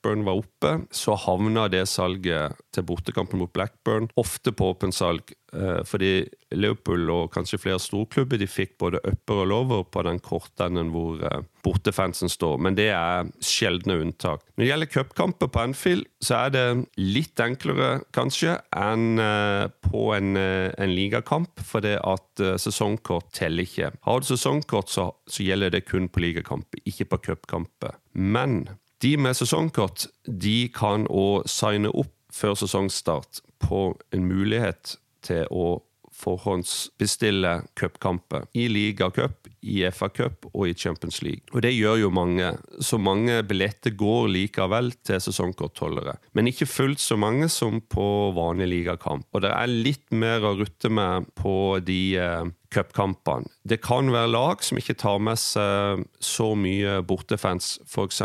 Blackburn 0.08 0.24
var 0.24 0.38
oppe, 0.38 0.86
så 0.90 1.14
havna 1.14 1.68
det 1.68 1.88
salget 1.88 2.56
til 2.72 2.84
bortekampen 2.86 3.38
mot 3.38 3.52
Blackburn 3.52 4.08
ofte 4.16 4.52
på 4.52 4.70
åpent 4.70 4.94
salg. 4.94 5.34
Eh, 5.52 5.80
fordi 5.88 6.26
Liverpool 6.52 7.08
og 7.12 7.30
kanskje 7.32 7.60
flere 7.62 7.80
storklubber 7.80 8.40
de 8.40 8.48
fikk 8.50 8.74
både 8.80 9.00
upper 9.00 9.44
og 9.44 9.48
lover 9.48 9.86
på 9.88 10.02
den 10.04 10.20
kortenden 10.20 10.90
hvor 10.92 11.22
eh, 11.24 11.46
bortefansen 11.64 12.28
står, 12.28 12.58
men 12.60 12.76
det 12.76 12.90
er 12.92 13.30
sjeldne 13.44 13.96
unntak. 14.02 14.44
Når 14.54 14.62
det 14.62 14.68
gjelder 14.68 14.90
cupkamper 14.92 15.50
på 15.52 15.62
Anfield, 15.64 16.04
så 16.20 16.42
er 16.42 16.52
det 16.52 16.66
litt 17.00 17.40
enklere 17.40 18.02
kanskje 18.16 18.58
enn 18.76 19.22
eh, 19.24 19.64
på 19.88 20.04
en, 20.18 20.36
en 20.36 20.92
ligakamp, 20.92 21.64
fordi 21.64 21.96
at 21.96 22.44
sesongkort 22.60 23.32
teller 23.36 23.64
ikke. 23.64 23.92
Har 24.04 24.20
du 24.20 24.28
sesongkort, 24.28 24.92
så, 24.92 25.08
så 25.28 25.46
gjelder 25.46 25.72
det 25.72 25.86
kun 25.88 26.10
på 26.12 26.26
ligakamper, 26.26 26.84
ikke 26.84 27.08
på 27.14 27.22
cupkamper. 27.30 27.96
Men 28.12 28.66
de 29.00 29.16
med 29.16 29.36
sesongkort 29.38 30.08
de 30.28 30.58
kan 30.74 31.08
òg 31.08 31.48
signe 31.48 31.88
opp 31.88 32.12
før 32.34 32.56
sesongstart 32.58 33.40
på 33.64 33.92
en 34.12 34.26
mulighet 34.28 34.98
til 35.26 35.46
å 35.50 35.78
forhåndsbestille 36.18 37.52
cupkamper 37.78 38.48
i 38.58 38.66
ligacup, 38.70 39.46
i 39.60 39.82
FA-cup 39.90 40.48
og 40.52 40.68
i 40.70 40.74
Champions 40.78 41.20
League. 41.22 41.46
Og 41.52 41.62
det 41.64 41.74
gjør 41.74 42.02
jo 42.04 42.10
mange, 42.14 42.50
så 42.84 42.98
mange 43.00 43.40
billetter 43.46 43.94
går 43.98 44.28
likevel 44.34 44.92
til 45.06 45.20
sesongkortholdere. 45.22 46.16
Men 46.38 46.50
ikke 46.50 46.68
fullt 46.70 47.02
så 47.02 47.18
mange 47.20 47.50
som 47.52 47.80
på 47.80 48.08
vanlig 48.36 48.70
ligakamp. 48.72 49.26
Og 49.32 49.44
det 49.44 49.52
er 49.54 49.70
litt 49.70 50.06
mer 50.14 50.46
å 50.46 50.56
rutte 50.58 50.90
med 50.92 51.28
på 51.38 51.78
de 51.84 52.00
eh, 52.18 52.52
cupkampene. 52.74 53.50
Det 53.68 53.80
kan 53.84 54.10
være 54.14 54.32
lag 54.32 54.64
som 54.64 54.80
ikke 54.80 54.98
tar 54.98 55.22
med 55.22 55.40
seg 55.40 56.06
så 56.22 56.52
mye 56.58 57.00
bortefans, 57.06 57.76
f.eks. 57.86 58.22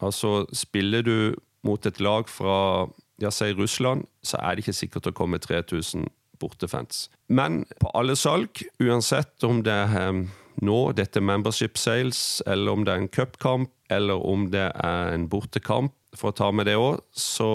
Altså, 0.00 0.44
spiller 0.56 1.04
du 1.04 1.16
mot 1.64 1.86
et 1.88 2.00
lag 2.04 2.28
fra 2.28 2.86
ja, 3.22 3.30
si 3.32 3.52
Russland, 3.54 4.04
så 4.26 4.40
er 4.42 4.54
det 4.54 4.64
ikke 4.64 4.76
sikkert 4.76 5.08
å 5.08 5.16
komme 5.16 5.38
3000 5.40 6.08
bortefans. 6.44 7.08
Men 7.32 7.64
på 7.80 7.90
alle 7.96 8.16
salg, 8.20 8.62
uansett 8.82 9.44
om 9.48 9.64
det 9.66 9.74
er 9.74 9.98
ehm, 10.04 10.24
nå, 10.62 10.78
dette 10.94 11.22
membership 11.24 11.80
sales, 11.80 12.42
eller 12.46 12.76
om 12.76 12.86
det 12.86 12.94
er 12.94 13.02
en 13.02 13.10
cupkamp, 13.10 13.72
eller 13.92 14.22
om 14.22 14.48
det 14.52 14.68
er 14.70 15.12
en 15.16 15.28
bortekamp, 15.28 15.96
for 16.14 16.30
å 16.30 16.38
ta 16.38 16.50
med 16.54 16.68
det 16.70 16.76
òg, 16.78 17.00
så 17.10 17.50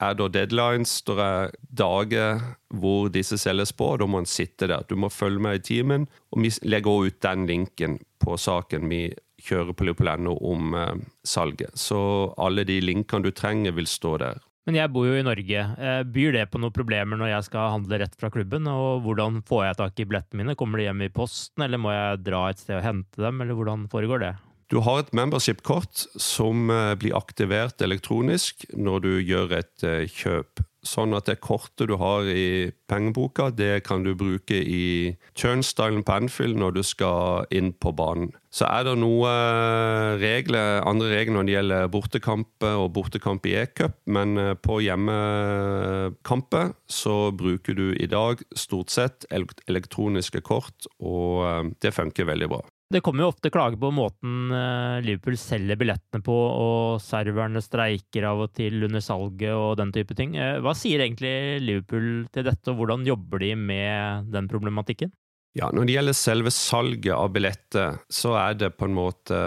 er 0.00 0.16
da 0.16 0.28
deadlines. 0.32 1.00
Det 1.06 1.16
er 1.20 1.50
dager 1.76 2.44
hvor 2.80 3.10
disse 3.12 3.38
selges 3.40 3.72
på, 3.76 3.92
da 4.00 4.06
må 4.08 4.20
man 4.20 4.30
sitte 4.30 4.70
der. 4.70 4.86
Du 4.88 4.96
må 4.96 5.10
følge 5.12 5.42
med 5.42 5.60
i 5.60 5.64
timen, 5.72 6.06
og 6.32 6.44
vi 6.44 6.52
legger 6.64 6.92
også 6.92 7.10
ut 7.10 7.20
den 7.26 7.48
linken 7.50 7.98
på 8.22 8.36
saken 8.40 8.88
vi 8.92 9.08
kjører 9.40 9.76
på 9.76 9.86
Leopoldno 9.88 10.36
om 10.50 10.74
eh, 10.76 10.94
salget. 11.24 11.76
Så 11.80 12.00
alle 12.40 12.66
de 12.68 12.80
linkene 12.84 13.24
du 13.24 13.32
trenger, 13.32 13.72
vil 13.76 13.88
stå 13.88 14.16
der. 14.20 14.40
Men 14.70 14.76
jeg 14.78 14.90
bor 14.94 15.02
jo 15.02 15.16
i 15.18 15.22
Norge. 15.26 15.62
Eh, 15.82 16.00
byr 16.14 16.36
det 16.36 16.44
på 16.52 16.60
noen 16.62 16.70
problemer 16.70 17.18
når 17.18 17.32
jeg 17.32 17.46
skal 17.48 17.72
handle 17.72 17.98
rett 17.98 18.12
fra 18.14 18.28
klubben? 18.30 18.68
Og 18.70 19.00
hvordan 19.02 19.40
får 19.48 19.64
jeg 19.64 19.78
tak 19.80 19.98
i 19.98 20.04
billettene 20.06 20.38
mine? 20.44 20.54
Kommer 20.54 20.78
de 20.78 20.84
hjem 20.86 21.02
i 21.02 21.08
posten, 21.10 21.64
eller 21.66 21.80
må 21.82 21.90
jeg 21.90 22.20
dra 22.22 22.44
et 22.46 22.62
sted 22.62 22.76
og 22.76 22.84
hente 22.86 23.18
dem, 23.18 23.42
eller 23.42 23.58
hvordan 23.58 23.88
foregår 23.90 24.22
det? 24.22 24.30
Du 24.70 24.78
har 24.86 25.02
et 25.02 25.10
membership-kort 25.10 26.04
som 26.22 26.70
eh, 26.70 26.92
blir 27.02 27.18
aktivert 27.18 27.82
elektronisk 27.82 28.62
når 28.78 29.02
du 29.08 29.10
gjør 29.18 29.56
et 29.58 29.88
eh, 29.90 30.06
kjøp. 30.06 30.62
Sånn 30.86 31.12
at 31.12 31.26
det 31.28 31.40
kortet 31.44 31.90
du 31.90 31.96
har 32.00 32.24
i 32.24 32.70
pengeboka, 32.88 33.50
det 33.52 33.82
kan 33.84 34.04
du 34.04 34.14
bruke 34.16 34.56
i 34.56 35.16
turnstylen 35.36 36.04
på 36.06 36.14
Anfield 36.16 36.56
når 36.56 36.78
du 36.78 36.82
skal 36.86 37.44
inn 37.52 37.74
på 37.76 37.92
banen. 37.96 38.32
Så 38.50 38.64
er 38.66 38.88
det 38.88 38.96
noen 38.98 40.16
regler, 40.22 40.80
andre 40.88 41.12
regler 41.12 41.36
når 41.36 41.46
det 41.46 41.54
gjelder 41.54 41.92
bortekamper 41.92 42.80
og 42.80 42.90
bortekamp 42.96 43.46
i 43.46 43.54
e-cup, 43.60 44.00
men 44.10 44.34
eh, 44.40 44.56
på 44.58 44.80
hjemmekamper 44.82 46.74
så 46.90 47.30
bruker 47.30 47.78
du 47.78 47.86
i 47.94 48.08
dag 48.10 48.42
stort 48.56 48.90
sett 48.90 49.28
elektroniske 49.30 50.42
kort, 50.42 50.90
og 50.98 51.44
eh, 51.46 51.72
det 51.84 51.94
funker 51.94 52.32
veldig 52.32 52.50
bra. 52.56 52.64
Det 52.90 53.04
kommer 53.06 53.22
jo 53.22 53.30
ofte 53.30 53.52
klager 53.54 53.78
på 53.78 53.92
måten 53.94 54.50
eh, 54.50 54.96
Liverpool 55.06 55.36
selger 55.38 55.78
billettene 55.78 56.24
på, 56.26 56.34
og 56.34 56.98
serverne 57.04 57.62
streiker 57.62 58.26
av 58.26 58.42
og 58.48 58.54
til 58.58 58.82
under 58.88 59.04
salget 59.04 59.54
og 59.54 59.76
den 59.78 59.92
type 59.94 60.16
ting. 60.18 60.34
Eh, 60.34 60.58
hva 60.58 60.74
sier 60.74 61.04
egentlig 61.04 61.62
Liverpool 61.62 62.26
til 62.34 62.48
dette, 62.48 62.66
og 62.72 62.80
hvordan 62.80 63.06
jobber 63.06 63.44
de 63.44 63.52
med 63.54 64.32
den 64.34 64.50
problematikken? 64.50 65.14
Ja, 65.54 65.70
Når 65.74 65.86
det 65.86 65.94
gjelder 65.96 66.14
selve 66.14 66.50
salget 66.54 67.14
av 67.14 67.30
billetter, 67.34 67.96
så 68.10 68.36
er 68.38 68.58
det 68.58 68.72
på 68.78 68.86
en 68.86 68.94
måte 68.94 69.38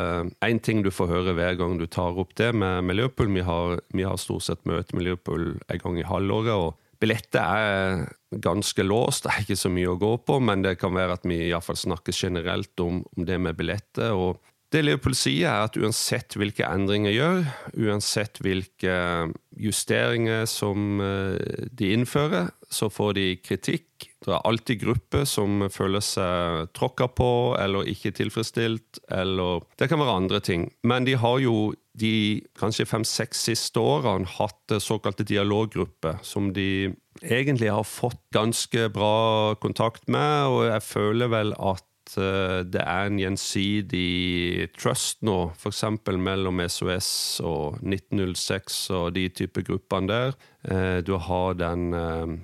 én 0.44 0.60
ting 0.63 0.82
du 0.84 0.91
får 0.91 1.12
høre 1.12 1.36
hver 1.36 1.56
gang 1.60 1.78
du 1.80 1.86
tar 1.88 2.20
opp 2.20 2.34
det 2.39 2.50
med, 2.56 2.84
med 2.84 3.00
Liverpool. 3.00 3.32
Vi 3.32 3.44
har, 3.48 3.80
vi 3.96 4.04
har, 4.08 4.20
stort 4.20 4.44
sett 4.48 4.63
møte 4.67 4.96
med 4.96 5.08
Liverpool 5.08 5.54
en 5.67 5.84
gang 5.84 6.00
i 6.00 6.08
halvåret. 6.08 6.52
og 6.56 6.80
Billettet 7.04 7.42
er 7.42 8.06
ganske 8.44 8.86
låst, 8.88 9.26
det 9.26 9.34
er 9.34 9.44
ikke 9.44 9.60
så 9.60 9.72
mye 9.74 9.92
å 9.92 10.00
gå 10.00 10.13
på, 10.24 10.39
men 10.39 10.63
det 10.63 10.78
kan 10.80 10.96
være 10.96 11.20
at 11.20 11.28
vi 11.28 11.42
i 11.50 11.54
fall 11.60 11.78
snakker 11.78 12.16
generelt 12.16 12.80
om, 12.80 13.04
om 13.18 13.28
det 13.28 13.39
med 13.44 13.60
billetter. 13.60 14.16
og 14.16 14.39
det 14.74 14.82
Liverpool 14.82 15.13
sier, 15.13 15.52
er 15.52 15.68
at 15.68 15.78
uansett 15.78 16.34
hvilke 16.39 16.66
endringer 16.66 17.13
gjør, 17.13 17.44
uansett 17.86 18.39
hvilke 18.42 18.96
justeringer 19.62 20.48
som 20.50 20.98
eh, 21.04 21.68
de 21.70 21.92
innfører, 21.94 22.50
så 22.74 22.89
får 22.89 23.13
de 23.20 23.28
kritikk. 23.46 24.10
Det 24.24 24.34
er 24.34 24.46
alltid 24.48 24.82
grupper 24.84 25.28
som 25.28 25.66
føler 25.74 26.04
seg 26.04 26.72
tråkka 26.78 27.10
på 27.18 27.30
eller 27.60 27.90
ikke 27.92 28.14
tilfredsstilt, 28.16 29.04
eller 29.12 29.64
Det 29.80 29.90
kan 29.92 30.00
være 30.00 30.18
andre 30.24 30.40
ting. 30.40 30.70
Men 30.84 31.06
de 31.06 31.18
har 31.20 31.40
jo 31.44 31.74
de 32.00 32.42
kanskje 32.58 32.88
fem-seks 32.90 33.44
siste 33.52 33.80
årene 33.80 34.26
hatt 34.40 34.78
såkalte 34.82 35.28
dialoggrupper, 35.30 36.24
som 36.26 36.54
de 36.56 36.94
egentlig 37.22 37.70
har 37.70 37.86
fått 37.86 38.22
ganske 38.34 38.88
bra 38.90 39.54
kontakt 39.62 40.08
med, 40.08 40.48
og 40.50 40.64
jeg 40.72 40.88
føler 40.88 41.30
vel 41.30 41.54
at 41.60 41.86
Eh, 42.18 42.62
det 42.68 42.82
er 42.84 43.08
en 43.08 43.20
gjensidig 43.20 44.70
trust 44.78 45.24
nå, 45.26 45.38
f.eks. 45.56 45.84
mellom 46.20 46.62
SOS 46.68 47.10
og 47.48 47.80
1906 47.82 48.80
og 48.98 49.14
de 49.18 49.28
type 49.34 49.64
gruppene 49.66 50.12
der. 50.12 50.36
Eh, 50.64 51.00
du 51.06 51.16
har 51.18 51.58
den 51.60 51.94
eh, 51.98 52.36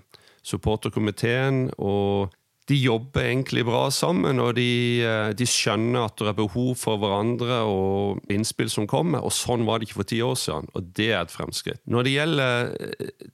supporterkomiteen, 0.50 1.70
og 1.78 2.34
de 2.70 2.78
jobber 2.78 3.26
egentlig 3.26 3.66
bra 3.68 3.88
sammen, 3.94 4.40
og 4.44 4.54
de, 4.60 5.02
de, 5.38 5.48
skjønner 5.50 6.06
at 6.06 6.20
det 6.22 6.30
er 6.30 6.38
behov 6.38 6.76
for 6.78 7.02
hverandre 7.02 7.64
og 7.66 8.32
innspill 8.32 8.70
som 8.72 8.88
kommer. 8.90 9.26
Og 9.26 9.34
sånn 9.34 9.66
var 9.68 9.80
det 9.80 9.90
ikke 9.90 10.02
for 10.02 10.12
ti 10.12 10.22
år 10.26 10.38
siden, 10.40 10.70
og 10.78 10.92
det 10.98 11.10
er 11.12 11.24
et 11.24 11.34
fremskritt. 11.34 11.82
Når 11.90 12.06
det 12.06 12.16
gjelder 12.16 12.74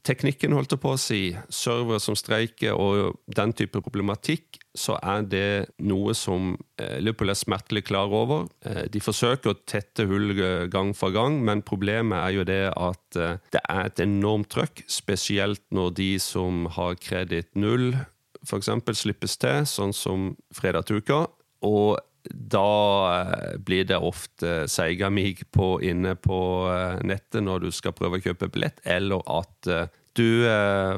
teknikken, 0.07 0.55
holdt 0.55 0.75
jeg 0.75 0.83
på 0.83 0.95
å 0.95 1.01
si, 1.01 1.23
servere 1.51 1.99
som 2.03 2.17
streiker 2.17 2.79
og 2.79 3.19
den 3.35 3.55
type 3.57 3.83
problematikk, 3.83 4.61
så 4.75 4.97
er 4.99 5.23
det 5.31 5.49
noe 5.87 6.13
som 6.17 6.53
eh, 6.79 6.97
Liverpool 6.99 7.31
er 7.31 7.39
smertelig 7.39 7.85
klar 7.87 8.11
over. 8.11 8.49
Eh, 8.67 8.85
de 8.91 9.01
forsøker 9.03 9.53
å 9.53 9.59
tette 9.67 10.07
hull 10.09 10.35
eh, 10.35 10.65
gang 10.71 10.91
for 10.97 11.15
gang, 11.15 11.39
men 11.47 11.63
problemet 11.65 12.19
er 12.19 12.35
jo 12.35 12.47
det 12.47 12.63
at 12.71 13.03
det 13.15 13.61
er 13.61 13.85
et 13.87 14.01
enormt 14.03 14.49
trøkk, 14.51 14.83
spesielt 14.91 15.63
når 15.75 15.93
de 15.95 16.09
som 16.19 16.65
har 16.75 16.97
kreditt 16.99 17.53
null, 17.55 17.93
f.eks. 18.45 18.71
slippes 18.97 19.37
til, 19.41 19.65
sånn 19.69 19.93
som 19.95 20.33
fredag 20.55 20.87
til 20.87 21.01
uka. 21.01 21.25
Og 21.65 21.97
da 22.25 23.57
blir 23.61 23.85
det 23.85 23.99
ofte 24.01 24.63
seigamig 24.71 25.43
på, 25.53 25.75
inne 25.85 26.15
på 26.17 26.39
nettet 27.05 27.45
når 27.45 27.67
du 27.67 27.69
skal 27.75 27.93
prøve 27.93 28.17
å 28.17 28.25
kjøpe 28.25 28.49
billett, 28.53 28.81
eller 28.81 29.21
at 29.29 29.69
du 30.17 30.47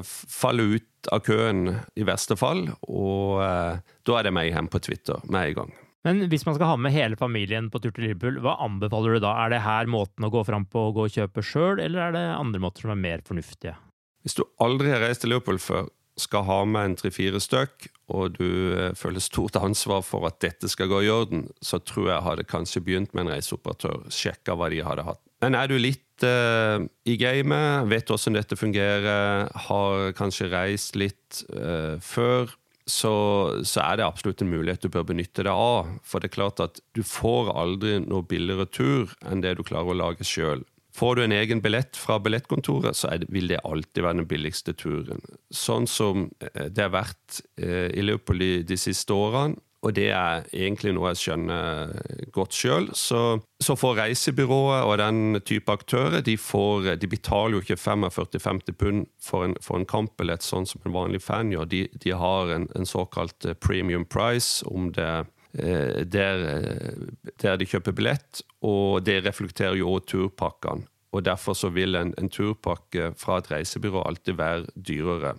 faller 0.08 0.78
ut 0.78 0.88
av 1.12 1.24
køen 1.26 1.68
i 1.96 2.06
verste 2.08 2.38
fall, 2.40 2.68
og 2.88 3.42
eh, 3.44 3.84
da 4.08 4.18
er 4.18 4.28
det 4.28 4.34
meg 4.36 4.52
hjem 4.52 4.70
på 4.72 4.82
Twitter 4.84 5.22
med 5.28 5.52
en 5.52 5.60
gang. 5.62 5.76
Men 6.08 6.22
hvis 6.32 6.46
man 6.48 6.56
skal 6.56 6.72
ha 6.72 6.78
med 6.80 6.94
hele 6.96 7.18
familien 7.20 7.68
på 7.72 7.82
tur 7.84 7.92
til 7.92 8.08
Liverpool, 8.08 8.40
hva 8.44 8.56
anbefaler 8.64 9.18
du 9.18 9.24
da? 9.26 9.34
Er 9.44 9.52
det 9.52 9.64
her 9.66 9.90
måten 9.92 10.24
å 10.24 10.32
gå 10.32 10.44
fram 10.48 10.68
på 10.70 10.88
å 10.88 10.94
gå 10.96 11.08
og 11.08 11.18
kjøpe 11.18 11.44
sjøl, 11.44 11.82
eller 11.84 12.06
er 12.06 12.16
det 12.16 12.24
andre 12.38 12.62
måter 12.64 12.86
som 12.86 12.94
er 12.94 13.02
mer 13.02 13.24
fornuftige? 13.28 13.76
Hvis 14.24 14.38
du 14.38 14.44
aldri 14.64 14.92
har 14.94 15.04
reist 15.04 15.24
til 15.24 15.34
Liverpool 15.34 15.60
før, 15.62 15.90
skal 16.18 16.46
ha 16.48 16.58
med 16.66 16.90
en 16.90 16.98
tre-fire 16.98 17.40
stykk, 17.42 17.88
og 18.18 18.38
du 18.40 18.74
eh, 18.74 18.94
føler 18.98 19.24
stort 19.24 19.58
ansvar 19.60 20.04
for 20.06 20.28
at 20.30 20.40
dette 20.44 20.70
skal 20.72 20.90
gå 20.92 21.04
i 21.06 21.12
orden, 21.12 21.48
så 21.62 21.80
tror 21.84 22.12
jeg 22.12 22.26
hadde 22.26 22.48
kanskje 22.50 22.84
begynt 22.84 23.14
med 23.14 23.26
en 23.26 23.34
reiseoperatør, 23.36 24.08
sjekka 24.14 24.58
hva 24.58 24.72
de 24.74 24.84
hadde 24.86 25.08
hatt. 25.08 25.22
Men 25.44 25.58
er 25.58 25.70
du 25.70 25.76
litt 25.78 26.26
uh, 26.26 26.82
i 27.06 27.18
gamet, 27.22 27.90
vet 27.92 28.10
hvordan 28.10 28.40
dette 28.40 28.58
fungerer, 28.58 29.52
har 29.68 30.16
kanskje 30.18 30.50
reist 30.50 30.98
litt 30.98 31.44
uh, 31.54 32.00
før, 32.02 32.56
så, 32.88 33.12
så, 33.68 33.82
er 33.84 34.00
det 34.00 34.08
absolutt 34.08 34.42
en 34.42 34.50
mulighet 34.50 34.86
du 34.86 34.90
bør 34.90 35.06
benytte 35.10 35.44
deg 35.44 35.52
av. 35.52 35.92
For 36.08 36.24
det 36.24 36.32
er 36.32 36.38
klart 36.38 36.64
at 36.64 36.80
du 36.96 37.04
får 37.06 37.52
aldri 37.52 37.98
noe 38.06 38.24
billigere 38.26 38.66
tur 38.72 39.14
enn 39.28 39.44
det 39.44 39.58
du 39.60 39.66
klarer 39.68 39.92
å 39.92 40.02
lage 40.06 40.26
sjøl. 40.28 40.64
Får 40.98 41.16
du 41.16 41.24
en 41.24 41.36
egen 41.36 41.62
billett 41.62 41.98
fra 41.98 42.18
billettkontoret, 42.24 42.98
så 42.98 43.14
det, 43.22 43.30
vil 43.34 43.52
det 43.52 43.62
alltid 43.64 44.04
være 44.04 44.22
den 44.22 44.30
billigste 44.30 44.74
turen. 44.74 45.22
Sånn 45.54 45.86
som 45.90 46.30
eh, 46.42 46.68
det 46.74 46.88
har 46.88 46.96
vært 46.96 47.42
i 47.58 48.02
Liverpool 48.02 48.42
de, 48.42 48.52
de 48.66 48.78
siste 48.80 49.14
årene. 49.14 49.60
og 49.86 49.94
det 49.94 50.08
er 50.10 50.48
egentlig 50.52 50.92
noe 50.96 51.12
jeg 51.14 51.20
skjønner 51.22 51.92
godt 52.34 52.56
sjøl. 52.58 52.90
Så, 52.98 53.22
så 53.62 53.76
får 53.78 54.00
reisebyrået 54.02 54.88
og 54.88 54.98
den 55.00 55.40
type 55.46 55.72
aktører 55.72 56.26
de, 56.26 56.34
får, 56.38 56.96
de 56.98 57.08
betaler 57.08 57.58
jo 57.58 57.62
ikke 57.64 57.78
45-50 57.78 58.78
pund 58.80 59.06
for 59.22 59.46
en, 59.46 59.56
for 59.62 59.78
en 59.78 59.88
kampbillett, 59.88 60.44
sånn 60.44 60.66
som 60.68 60.82
en 60.84 60.98
vanlig 60.98 61.22
fan 61.24 61.54
gjør. 61.54 61.70
De, 61.70 61.86
de 61.94 62.16
har 62.18 62.54
en, 62.56 62.68
en, 62.76 62.90
såkalt 62.90 63.46
eh, 63.46 63.54
premium 63.54 64.06
price 64.06 64.66
om 64.66 64.90
det 64.98 65.08
eh, 65.08 65.34
der, 65.58 66.44
der, 67.42 67.58
de 67.58 67.66
kjøper 67.66 67.96
billett, 67.98 68.44
og 68.62 69.02
det 69.06 69.24
reflekterer 69.26 69.80
jo 69.80 69.96
også 69.98 70.14
turpakkene. 70.14 70.86
Og 71.16 71.26
Derfor 71.26 71.56
så 71.58 71.72
vil 71.74 71.96
en, 71.96 72.14
en 72.20 72.30
turpakke 72.30 73.14
fra 73.18 73.40
et 73.42 73.50
reisebyrå 73.52 74.04
alltid 74.06 74.38
være 74.38 74.68
dyrere. 74.76 75.34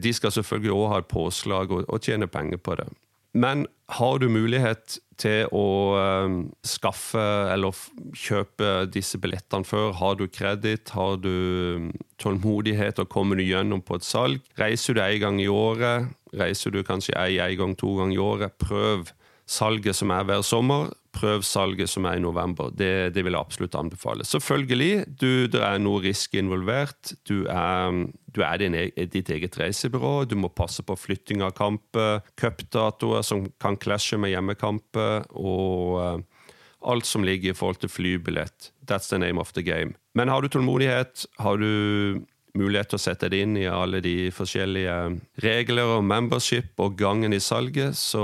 De 0.00 0.12
skal 0.16 0.32
selvfølgelig 0.32 0.72
òg 0.72 0.86
ha 0.92 1.00
et 1.02 1.10
påslag 1.10 1.70
og, 1.74 1.84
og 1.88 2.00
tjene 2.00 2.30
penger 2.30 2.62
på 2.62 2.78
det. 2.78 2.88
Men 3.32 3.66
har 3.90 4.18
du 4.18 4.26
mulighet 4.30 4.98
til 5.20 5.46
å 5.54 5.66
uh, 5.94 6.32
skaffe 6.66 7.22
eller 7.52 7.76
kjøpe 8.16 8.88
disse 8.90 9.20
billettene 9.22 9.66
før? 9.66 9.92
Har 10.00 10.16
du 10.18 10.26
kreditt? 10.26 10.90
Har 10.96 11.20
du 11.22 11.30
um, 11.30 11.90
tålmodighet 12.22 12.98
og 13.02 13.10
kommer 13.12 13.38
du 13.38 13.44
gjennom 13.46 13.84
på 13.86 14.00
et 14.00 14.06
salg? 14.06 14.42
Reiser 14.58 14.98
du 14.98 15.02
en 15.04 15.22
gang 15.22 15.40
i 15.42 15.50
året? 15.50 16.10
Reiser 16.34 16.74
du 16.74 16.82
kanskje 16.86 17.14
en 17.18 17.58
gang, 17.58 17.76
to 17.78 17.94
ganger 17.98 18.16
i 18.16 18.24
året? 18.24 18.58
Prøv 18.58 19.12
salget 19.50 19.98
som 19.98 20.12
er 20.14 20.26
hver 20.28 20.42
sommer. 20.46 20.90
Prøv 21.10 21.42
salget 21.42 21.90
som 21.90 22.06
er 22.06 22.20
i 22.20 22.22
november. 22.22 22.70
Det, 22.70 23.10
det 23.14 23.24
vil 23.26 23.34
jeg 23.34 23.42
absolutt 23.42 23.74
anbefale. 23.74 24.24
Selvfølgelig, 24.26 25.04
du, 25.10 25.46
det 25.50 25.62
er 25.66 25.80
noe 25.82 26.02
risk 26.04 26.36
involvert. 26.38 27.14
Du 27.26 27.48
er, 27.50 28.04
du 28.30 28.42
er 28.46 28.60
din, 28.62 28.76
e, 28.78 28.90
ditt 29.10 29.32
eget 29.34 29.58
reisebyrå. 29.58 30.24
Du 30.30 30.36
må 30.38 30.52
passe 30.54 30.84
på 30.86 30.96
flytting 30.98 31.42
av 31.42 31.56
kamper, 31.58 32.22
cupdatoer 32.38 33.26
som 33.26 33.48
kan 33.62 33.78
klasje 33.80 34.20
med 34.22 34.34
hjemmekamper, 34.34 35.26
og 35.34 35.98
uh, 35.98 36.46
alt 36.86 37.08
som 37.08 37.26
ligger 37.26 37.50
i 37.50 37.58
forhold 37.58 37.82
til 37.82 37.90
flybillett. 37.92 38.70
That's 38.86 39.10
the 39.10 39.18
name 39.18 39.42
of 39.42 39.50
the 39.58 39.66
game. 39.66 39.98
Men 40.14 40.30
har 40.30 40.42
du 40.42 40.48
tålmodighet, 40.48 41.26
har 41.42 41.58
du 41.58 42.22
mulighet 42.58 42.90
til 42.90 42.98
å 42.98 43.02
sette 43.02 43.30
det 43.30 43.42
inn 43.44 43.56
i 43.58 43.68
alle 43.70 44.00
de 44.04 44.30
forskjellige 44.34 44.96
regler 45.44 45.96
og 45.96 46.04
membership 46.06 46.80
og 46.82 46.98
gangen 46.98 47.34
i 47.36 47.40
salget, 47.42 47.98
så 47.98 48.22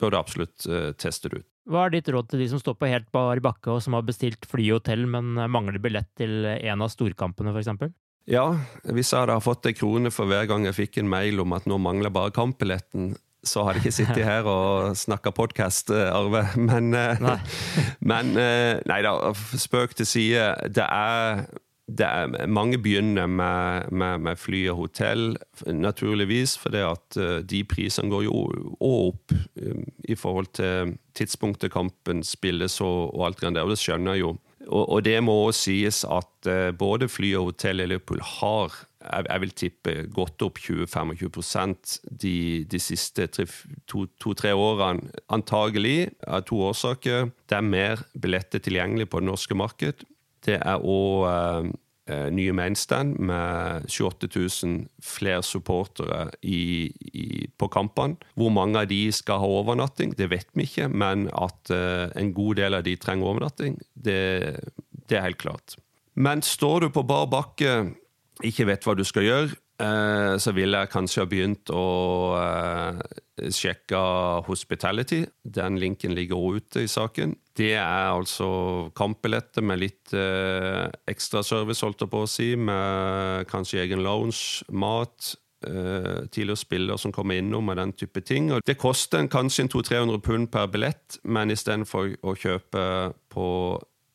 bør 0.00 0.14
du 0.14 0.18
absolutt 0.20 0.68
uh, 0.68 0.92
teste 1.00 1.30
det 1.30 1.42
ut. 1.42 1.50
Hva 1.70 1.86
er 1.86 1.94
ditt 1.94 2.10
råd 2.12 2.28
til 2.28 2.42
de 2.44 2.48
som 2.52 2.60
står 2.60 2.76
på 2.76 2.88
helt 2.90 3.06
bar 3.14 3.40
bakke 3.40 3.72
og 3.72 3.80
som 3.80 3.96
har 3.96 4.04
bestilt 4.04 4.44
fly 4.50 4.68
og 4.68 4.82
hotell, 4.82 5.06
men 5.08 5.32
mangler 5.48 5.80
billett 5.80 6.10
til 6.18 6.44
en 6.44 6.84
av 6.84 6.92
storkampene, 6.92 7.54
f.eks.? 7.56 7.94
Ja, 8.28 8.44
hvis 8.84 9.12
jeg 9.12 9.22
hadde 9.22 9.40
fått 9.44 9.68
en 9.68 9.76
krone 9.76 10.12
for 10.12 10.28
hver 10.28 10.44
gang 10.48 10.64
jeg 10.68 10.76
fikk 10.76 11.00
en 11.00 11.08
mail 11.12 11.40
om 11.40 11.56
at 11.56 11.64
nå 11.68 11.78
mangler 11.80 12.12
bare 12.12 12.32
kampbilletten, 12.36 13.14
så 13.44 13.64
hadde 13.64 13.80
jeg 13.80 13.84
ikke 13.84 13.96
sittet 13.96 14.28
her 14.32 14.48
og 14.48 14.92
snakka 14.96 15.32
podkast, 15.36 15.92
Arve. 15.92 16.46
Men 16.60 16.92
nei. 16.92 17.36
men 18.12 18.32
nei 18.36 19.00
da, 19.04 19.32
spøk 19.32 19.96
til 19.96 20.08
side. 20.08 20.46
Det 20.72 20.84
er 20.84 21.44
er, 21.88 22.46
mange 22.46 22.78
begynner 22.80 23.26
med, 23.26 23.90
med, 23.92 24.18
med, 24.18 24.38
fly 24.40 24.62
og 24.72 24.76
hotell, 24.76 25.36
naturligvis, 25.66 26.56
for 26.58 26.76
at 26.80 27.18
uh, 27.20 27.42
de 27.44 27.60
prisene 27.68 28.10
går 28.12 28.24
jo 28.24 28.46
opp 28.80 29.34
um, 29.60 29.84
i 30.08 30.16
forhold 30.16 30.48
til 30.56 30.96
tidspunktet 31.14 31.72
kampen 31.72 32.24
spilles 32.24 32.80
og, 32.80 33.14
og 33.14 33.26
alt 33.28 33.44
det 33.44 33.54
der, 33.54 33.66
og 33.66 33.74
det 33.74 33.82
skjønner 33.82 34.16
jeg 34.16 34.24
jo. 34.24 34.34
Og, 34.64 34.88
og 34.96 35.04
det 35.04 35.18
må 35.20 35.34
også 35.44 35.68
sies 35.68 36.02
at 36.08 36.48
uh, 36.48 36.72
både 36.72 37.10
fly 37.12 37.34
og 37.36 37.52
hotell 37.52 37.84
i 37.84 37.88
Liverpool 37.92 38.24
har 38.38 38.80
jeg, 39.04 39.26
jeg 39.28 39.42
vil 39.42 39.52
tippe 39.52 39.94
gått 40.16 40.42
opp 40.44 40.58
20-25% 40.64 41.98
de, 42.08 42.36
de 42.70 42.80
siste 42.80 43.26
to-tre 43.28 44.54
to, 44.54 44.56
årene. 44.56 45.12
Antagelig 45.34 46.08
av 46.24 46.46
to 46.48 46.62
årsaker. 46.70 47.28
Det 47.44 47.58
er 47.58 47.68
mer 47.68 48.04
billetter 48.16 48.62
tilgjengelig 48.64 49.10
på 49.12 49.20
det 49.20 49.28
norske 49.28 49.58
marked. 49.58 50.06
Det 50.44 50.58
er 50.60 50.84
òg 50.84 51.24
eh, 51.30 51.70
eh, 52.12 52.26
nye 52.34 52.52
mainstand 52.56 53.16
med 53.24 53.88
28 53.88 54.28
000 54.34 54.84
flere 55.02 55.42
supportere 55.46 56.28
i, 56.42 56.90
i, 57.12 57.26
på 57.58 57.70
kampene. 57.72 58.18
Hvor 58.36 58.52
mange 58.54 58.82
av 58.82 58.90
de 58.90 59.00
skal 59.14 59.40
ha 59.42 59.50
overnatting, 59.60 60.14
det 60.18 60.30
vet 60.32 60.50
vi 60.52 60.68
ikke, 60.68 60.90
men 60.92 61.28
at 61.32 61.72
uh, 61.72 62.12
en 62.18 62.34
god 62.36 62.60
del 62.60 62.78
av 62.78 62.84
de 62.86 62.96
trenger 63.00 63.32
overnatting, 63.32 63.80
det, 63.94 64.20
det 65.08 65.18
er 65.18 65.28
helt 65.30 65.40
klart. 65.42 65.78
Men 66.14 66.44
står 66.44 66.84
du 66.84 66.92
på 66.94 67.06
bar 67.08 67.26
bakke, 67.32 67.94
ikke 68.44 68.68
vet 68.68 68.84
hva 68.86 68.94
du 68.98 69.04
skal 69.06 69.26
gjøre, 69.26 69.63
Eh, 69.82 70.36
så 70.38 70.52
ville 70.54 70.78
jeg 70.78 70.90
kanskje 70.92 71.24
ha 71.24 71.26
begynt 71.26 71.70
å 71.74 71.84
eh, 72.38 73.00
sjekke 73.50 74.00
Hospitality. 74.46 75.24
Den 75.42 75.80
linken 75.82 76.14
ligger 76.14 76.38
også 76.38 76.60
ute 76.60 76.84
i 76.84 76.90
saken. 76.90 77.34
Det 77.58 77.72
er 77.74 78.12
altså 78.12 78.90
kampbilletter 78.94 79.66
med 79.66 79.82
litt 79.82 80.14
eh, 80.14 80.86
ekstra 81.10 81.42
service, 81.42 81.82
holdt 81.82 82.06
jeg 82.06 82.12
på 82.12 82.22
å 82.22 82.30
si, 82.30 82.52
med 82.54 83.48
kanskje 83.50 83.82
egen 83.86 84.04
lounge, 84.06 84.66
mat. 84.70 85.34
Tidligere 85.64 86.60
spillere 86.60 87.00
som 87.00 87.12
kommer 87.14 87.38
innom 87.40 87.64
med 87.64 87.78
den 87.80 87.94
type 87.96 88.20
ting. 88.20 88.50
Og 88.52 88.60
det 88.68 88.74
koster 88.76 89.24
kanskje 89.32 89.64
200-300 89.72 90.20
pund 90.20 90.50
per 90.52 90.66
billett, 90.68 91.16
men 91.24 91.54
istedenfor 91.54 92.10
å 92.20 92.34
kjøpe 92.36 92.82
på 93.32 93.46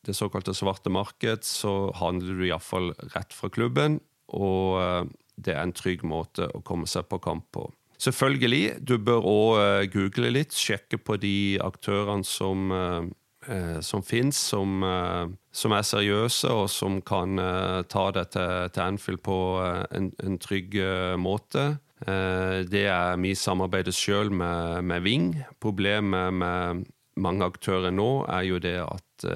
det 0.06 0.14
såkalte 0.14 0.54
svarte 0.54 0.92
marked, 0.94 1.42
så 1.42 1.90
handler 1.98 2.38
du 2.38 2.46
iallfall 2.46 2.92
rett 3.16 3.34
fra 3.34 3.50
klubben. 3.50 3.98
Og 4.36 5.10
det 5.40 5.54
er 5.54 5.64
en 5.64 5.76
trygg 5.76 6.04
måte 6.06 6.48
å 6.54 6.62
komme 6.66 6.88
seg 6.90 7.08
på 7.10 7.20
kamp 7.22 7.46
på. 7.54 7.66
Selvfølgelig, 8.00 8.78
du 8.80 8.96
bør 8.96 9.26
òg 9.28 9.58
eh, 9.60 9.88
google 9.92 10.30
litt, 10.32 10.56
sjekke 10.56 10.96
på 11.04 11.18
de 11.20 11.58
aktørene 11.60 12.24
som, 12.24 12.70
eh, 12.72 13.10
eh, 13.52 13.80
som 13.84 14.04
fins, 14.06 14.38
som, 14.52 14.80
som, 15.52 15.74
er 15.76 15.84
seriøse, 15.84 16.48
og 16.48 16.70
som 16.72 17.00
kan 17.04 17.36
ta 17.92 18.06
deg 18.16 18.32
til, 18.32 18.72
til 18.72 18.86
Anfield 18.86 19.20
på 19.26 19.38
en, 19.92 20.10
en 20.24 20.40
trygg 20.40 20.78
måte. 21.20 21.74
Det 22.00 22.86
er 22.88 23.18
vi 23.20 23.34
samarbeider 23.36 23.92
sjøl 23.92 24.30
med, 24.32 24.86
med 24.88 25.04
Ving. 25.04 25.26
Problemet 25.60 26.32
med 26.32 26.86
mange 27.20 27.44
aktører 27.44 27.92
nå 27.92 28.22
er 28.32 28.46
jo 28.48 28.62
det 28.62 28.78
at 28.80 29.26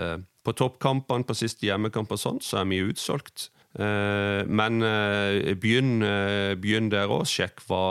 på 0.44 0.54
toppkampene 0.57 1.28
på 1.28 1.37
siste 1.37 1.68
hjemmekamp 1.68 2.14
og 2.16 2.20
sånt, 2.20 2.46
så 2.46 2.62
er 2.62 2.70
vi 2.70 2.80
utsolgt. 2.87 3.50
Eh, 3.74 4.46
men 4.46 4.82
eh, 4.82 5.54
begynn, 5.58 6.02
eh, 6.02 6.54
begynn 6.60 6.90
der 6.92 7.10
òg. 7.10 7.26
Sjekk 7.28 7.64
hva, 7.68 7.82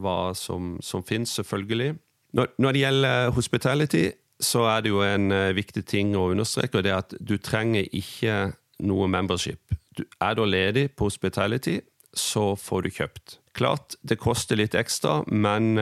hva 0.00 0.32
som, 0.38 0.78
som 0.84 1.04
finnes, 1.06 1.32
selvfølgelig. 1.36 1.94
Når, 2.36 2.54
når, 2.62 2.72
det 2.72 2.84
gjelder 2.84 3.34
hospitality, 3.36 4.04
så 4.40 4.64
er 4.70 4.84
det 4.84 4.94
jo 4.94 5.02
en 5.04 5.28
viktig 5.52 5.82
ting 5.84 6.14
å 6.16 6.30
understreke, 6.32 6.78
og 6.78 6.86
det 6.86 6.94
er 6.94 7.02
at 7.02 7.14
du 7.20 7.36
trenger 7.42 7.84
ikke 7.92 8.54
noe 8.86 9.08
membership. 9.10 9.74
Du, 9.98 10.06
er 10.22 10.38
du 10.38 10.46
ledig 10.46 10.86
på 10.96 11.10
hospitality, 11.10 11.80
så 12.16 12.54
får 12.56 12.86
du 12.86 12.90
kjøpt. 12.94 13.36
Klart, 13.58 13.98
det 14.06 14.16
koster 14.22 14.56
litt 14.56 14.76
ekstra, 14.78 15.20
men 15.26 15.74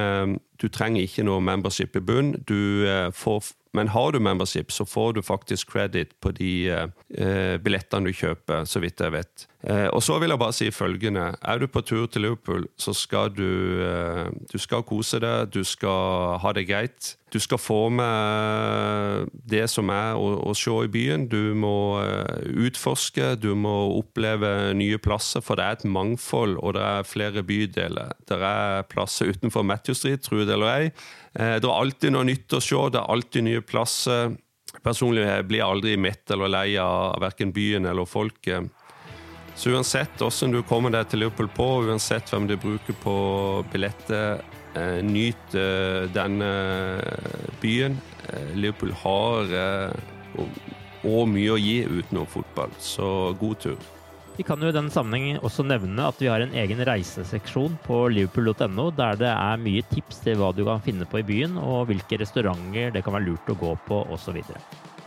du 0.59 0.67
trenger 0.73 1.05
ikke 1.05 1.27
noe 1.29 1.45
membership 1.45 1.95
i 2.01 2.03
bunn. 2.03 2.33
Du 2.49 2.89
får 3.15 3.53
men 3.77 3.91
har 3.93 4.13
du 4.13 4.21
membership, 4.21 4.73
så 4.73 4.87
får 4.89 5.13
du 5.13 5.23
faktisk 5.23 5.73
credit 5.73 6.15
på 6.21 6.33
de 6.37 6.53
eh, 6.71 7.57
billettene 7.63 8.09
du 8.09 8.17
kjøper, 8.17 8.65
så 8.69 8.83
vidt 8.83 9.01
jeg 9.05 9.15
vet. 9.15 9.47
Eh, 9.67 9.89
og 9.91 9.99
så 10.07 10.21
vil 10.23 10.31
jeg 10.31 10.39
bare 10.39 10.55
si 10.55 10.69
følgende. 10.71 11.33
Er 11.43 11.59
du 11.59 11.67
på 11.67 11.81
tur 11.83 12.07
til 12.07 12.23
Liverpool, 12.23 12.69
så 12.79 12.93
skal 12.95 13.33
du, 13.35 13.83
eh, 13.83 14.31
du 14.53 14.59
skal 14.59 14.85
kose 14.87 15.19
deg, 15.19 15.51
du 15.51 15.65
skal 15.67 16.39
ha 16.39 16.53
det 16.55 16.69
greit. 16.69 17.17
Du 17.33 17.41
skal 17.43 17.59
få 17.59 17.89
med 17.91 19.29
det 19.51 19.67
som 19.69 19.91
er 19.91 20.15
å, 20.15 20.47
å 20.47 20.55
se 20.55 20.71
i 20.71 20.89
byen. 20.89 21.27
Du 21.29 21.55
må 21.59 21.99
eh, 22.05 22.47
utforske, 22.69 23.35
du 23.35 23.55
må 23.59 23.75
oppleve 23.99 24.73
nye 24.79 24.99
plasser, 25.03 25.43
for 25.43 25.59
det 25.59 25.67
er 25.67 25.81
et 25.81 25.89
mangfold, 25.91 26.57
og 26.63 26.79
det 26.79 26.87
er 26.87 27.11
flere 27.11 27.43
bydeler. 27.43 28.15
Det 28.31 28.39
er 28.39 28.87
plasser 28.87 29.27
utenfor 29.35 29.67
Matthew 29.67 29.99
Street, 29.99 30.23
tro 30.23 30.45
det 30.45 30.55
eller 30.55 30.71
ei. 30.71 30.93
Det 31.35 31.67
er 31.67 31.75
alltid 31.75 32.15
noe 32.15 32.27
nytt 32.27 32.55
å 32.57 32.63
se, 32.63 32.79
det 32.95 33.03
er 33.03 33.11
alltid 33.11 33.45
nye 33.47 33.61
plasser. 33.63 34.39
Personlig 34.85 35.27
blir 35.49 35.61
jeg 35.61 35.67
aldri 35.67 35.99
mett 36.01 36.31
eller 36.31 36.51
lei 36.51 36.69
av 36.81 37.19
verken 37.23 37.51
byen 37.55 37.87
eller 37.91 38.07
folket. 38.09 38.71
Så 39.59 39.73
uansett 39.75 40.21
hvordan 40.23 40.55
du 40.55 40.61
kommer 40.63 40.93
deg 40.95 41.09
til 41.11 41.25
Liverpool 41.25 41.51
på, 41.51 41.67
uansett 41.91 42.31
hvem 42.31 42.47
du 42.47 42.55
bruker 42.63 42.95
på 43.03 43.15
billetter, 43.73 44.39
eh, 44.79 45.01
nyt 45.03 45.59
eh, 45.59 46.07
denne 46.15 46.51
byen. 47.63 47.99
Liverpool 48.55 48.93
har 49.03 49.55
og 51.09 51.29
mye 51.31 51.55
å 51.55 51.61
gi 51.61 51.79
utenom 51.87 52.27
fotball, 52.29 52.75
så 52.83 53.33
god 53.41 53.63
tur. 53.63 53.79
Vi 54.39 54.45
kan 54.47 54.61
jo 54.63 54.69
i 54.71 54.75
den 54.75 54.87
sammenheng 54.95 55.41
også 55.43 55.65
nevne 55.67 56.05
at 56.07 56.21
vi 56.23 56.29
har 56.31 56.45
en 56.45 56.53
egen 56.55 56.79
reiseseksjon 56.87 57.75
på 57.83 58.05
liverpool.no, 58.15 58.85
der 58.95 59.19
det 59.19 59.33
er 59.33 59.65
mye 59.65 59.83
tips 59.91 60.23
til 60.23 60.39
hva 60.39 60.53
du 60.55 60.63
kan 60.69 60.85
finne 60.85 61.09
på 61.11 61.19
i 61.19 61.27
byen, 61.27 61.57
og 61.59 61.89
hvilke 61.91 62.21
restauranter 62.23 62.95
det 62.95 63.03
kan 63.03 63.17
være 63.19 63.33
lurt 63.33 63.51
å 63.51 63.59
gå 63.59 63.75
på, 63.89 64.05
osv. 64.15 64.39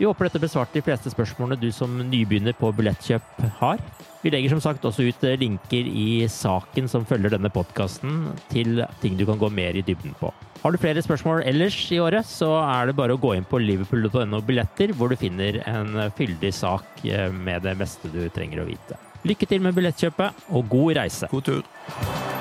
Vi 0.01 0.07
håper 0.09 0.25
dette 0.25 0.39
besvarte 0.41 0.73
de 0.73 0.81
fleste 0.81 1.11
spørsmålene 1.13 1.61
du 1.61 1.67
som 1.69 1.91
nybegynner 1.93 2.55
på 2.57 2.71
billettkjøp 2.73 3.43
har. 3.59 3.83
Vi 4.23 4.31
legger 4.33 4.49
som 4.49 4.63
sagt 4.63 4.87
også 4.89 5.05
ut 5.05 5.25
linker 5.37 5.85
i 5.85 6.25
saken 6.25 6.89
som 6.89 7.05
følger 7.05 7.35
denne 7.35 7.51
podkasten, 7.53 8.31
til 8.49 8.81
ting 9.03 9.19
du 9.19 9.27
kan 9.29 9.37
gå 9.37 9.51
mer 9.53 9.77
i 9.77 9.85
dybden 9.85 10.17
på. 10.17 10.33
Har 10.63 10.73
du 10.73 10.81
flere 10.81 11.05
spørsmål 11.05 11.45
ellers 11.45 11.77
i 11.93 12.01
året, 12.01 12.25
så 12.25 12.49
er 12.63 12.89
det 12.89 12.97
bare 12.97 13.13
å 13.13 13.21
gå 13.21 13.35
inn 13.37 13.45
på 13.45 13.61
liverpool.no 13.61 14.41
billetter, 14.41 14.97
hvor 14.97 15.13
du 15.13 15.21
finner 15.21 15.61
en 15.69 15.93
fyldig 16.17 16.49
sak 16.63 17.05
eh, 17.05 17.29
med 17.29 17.61
det 17.69 17.77
meste 17.77 18.09
du 18.09 18.23
trenger 18.33 18.65
å 18.65 18.69
vite. 18.73 18.97
Lykke 19.21 19.53
til 19.53 19.61
med 19.61 19.77
billettkjøpet, 19.77 20.47
og 20.49 20.65
god 20.73 20.97
reise! 21.03 21.29
God 21.29 21.45
tur! 21.45 22.40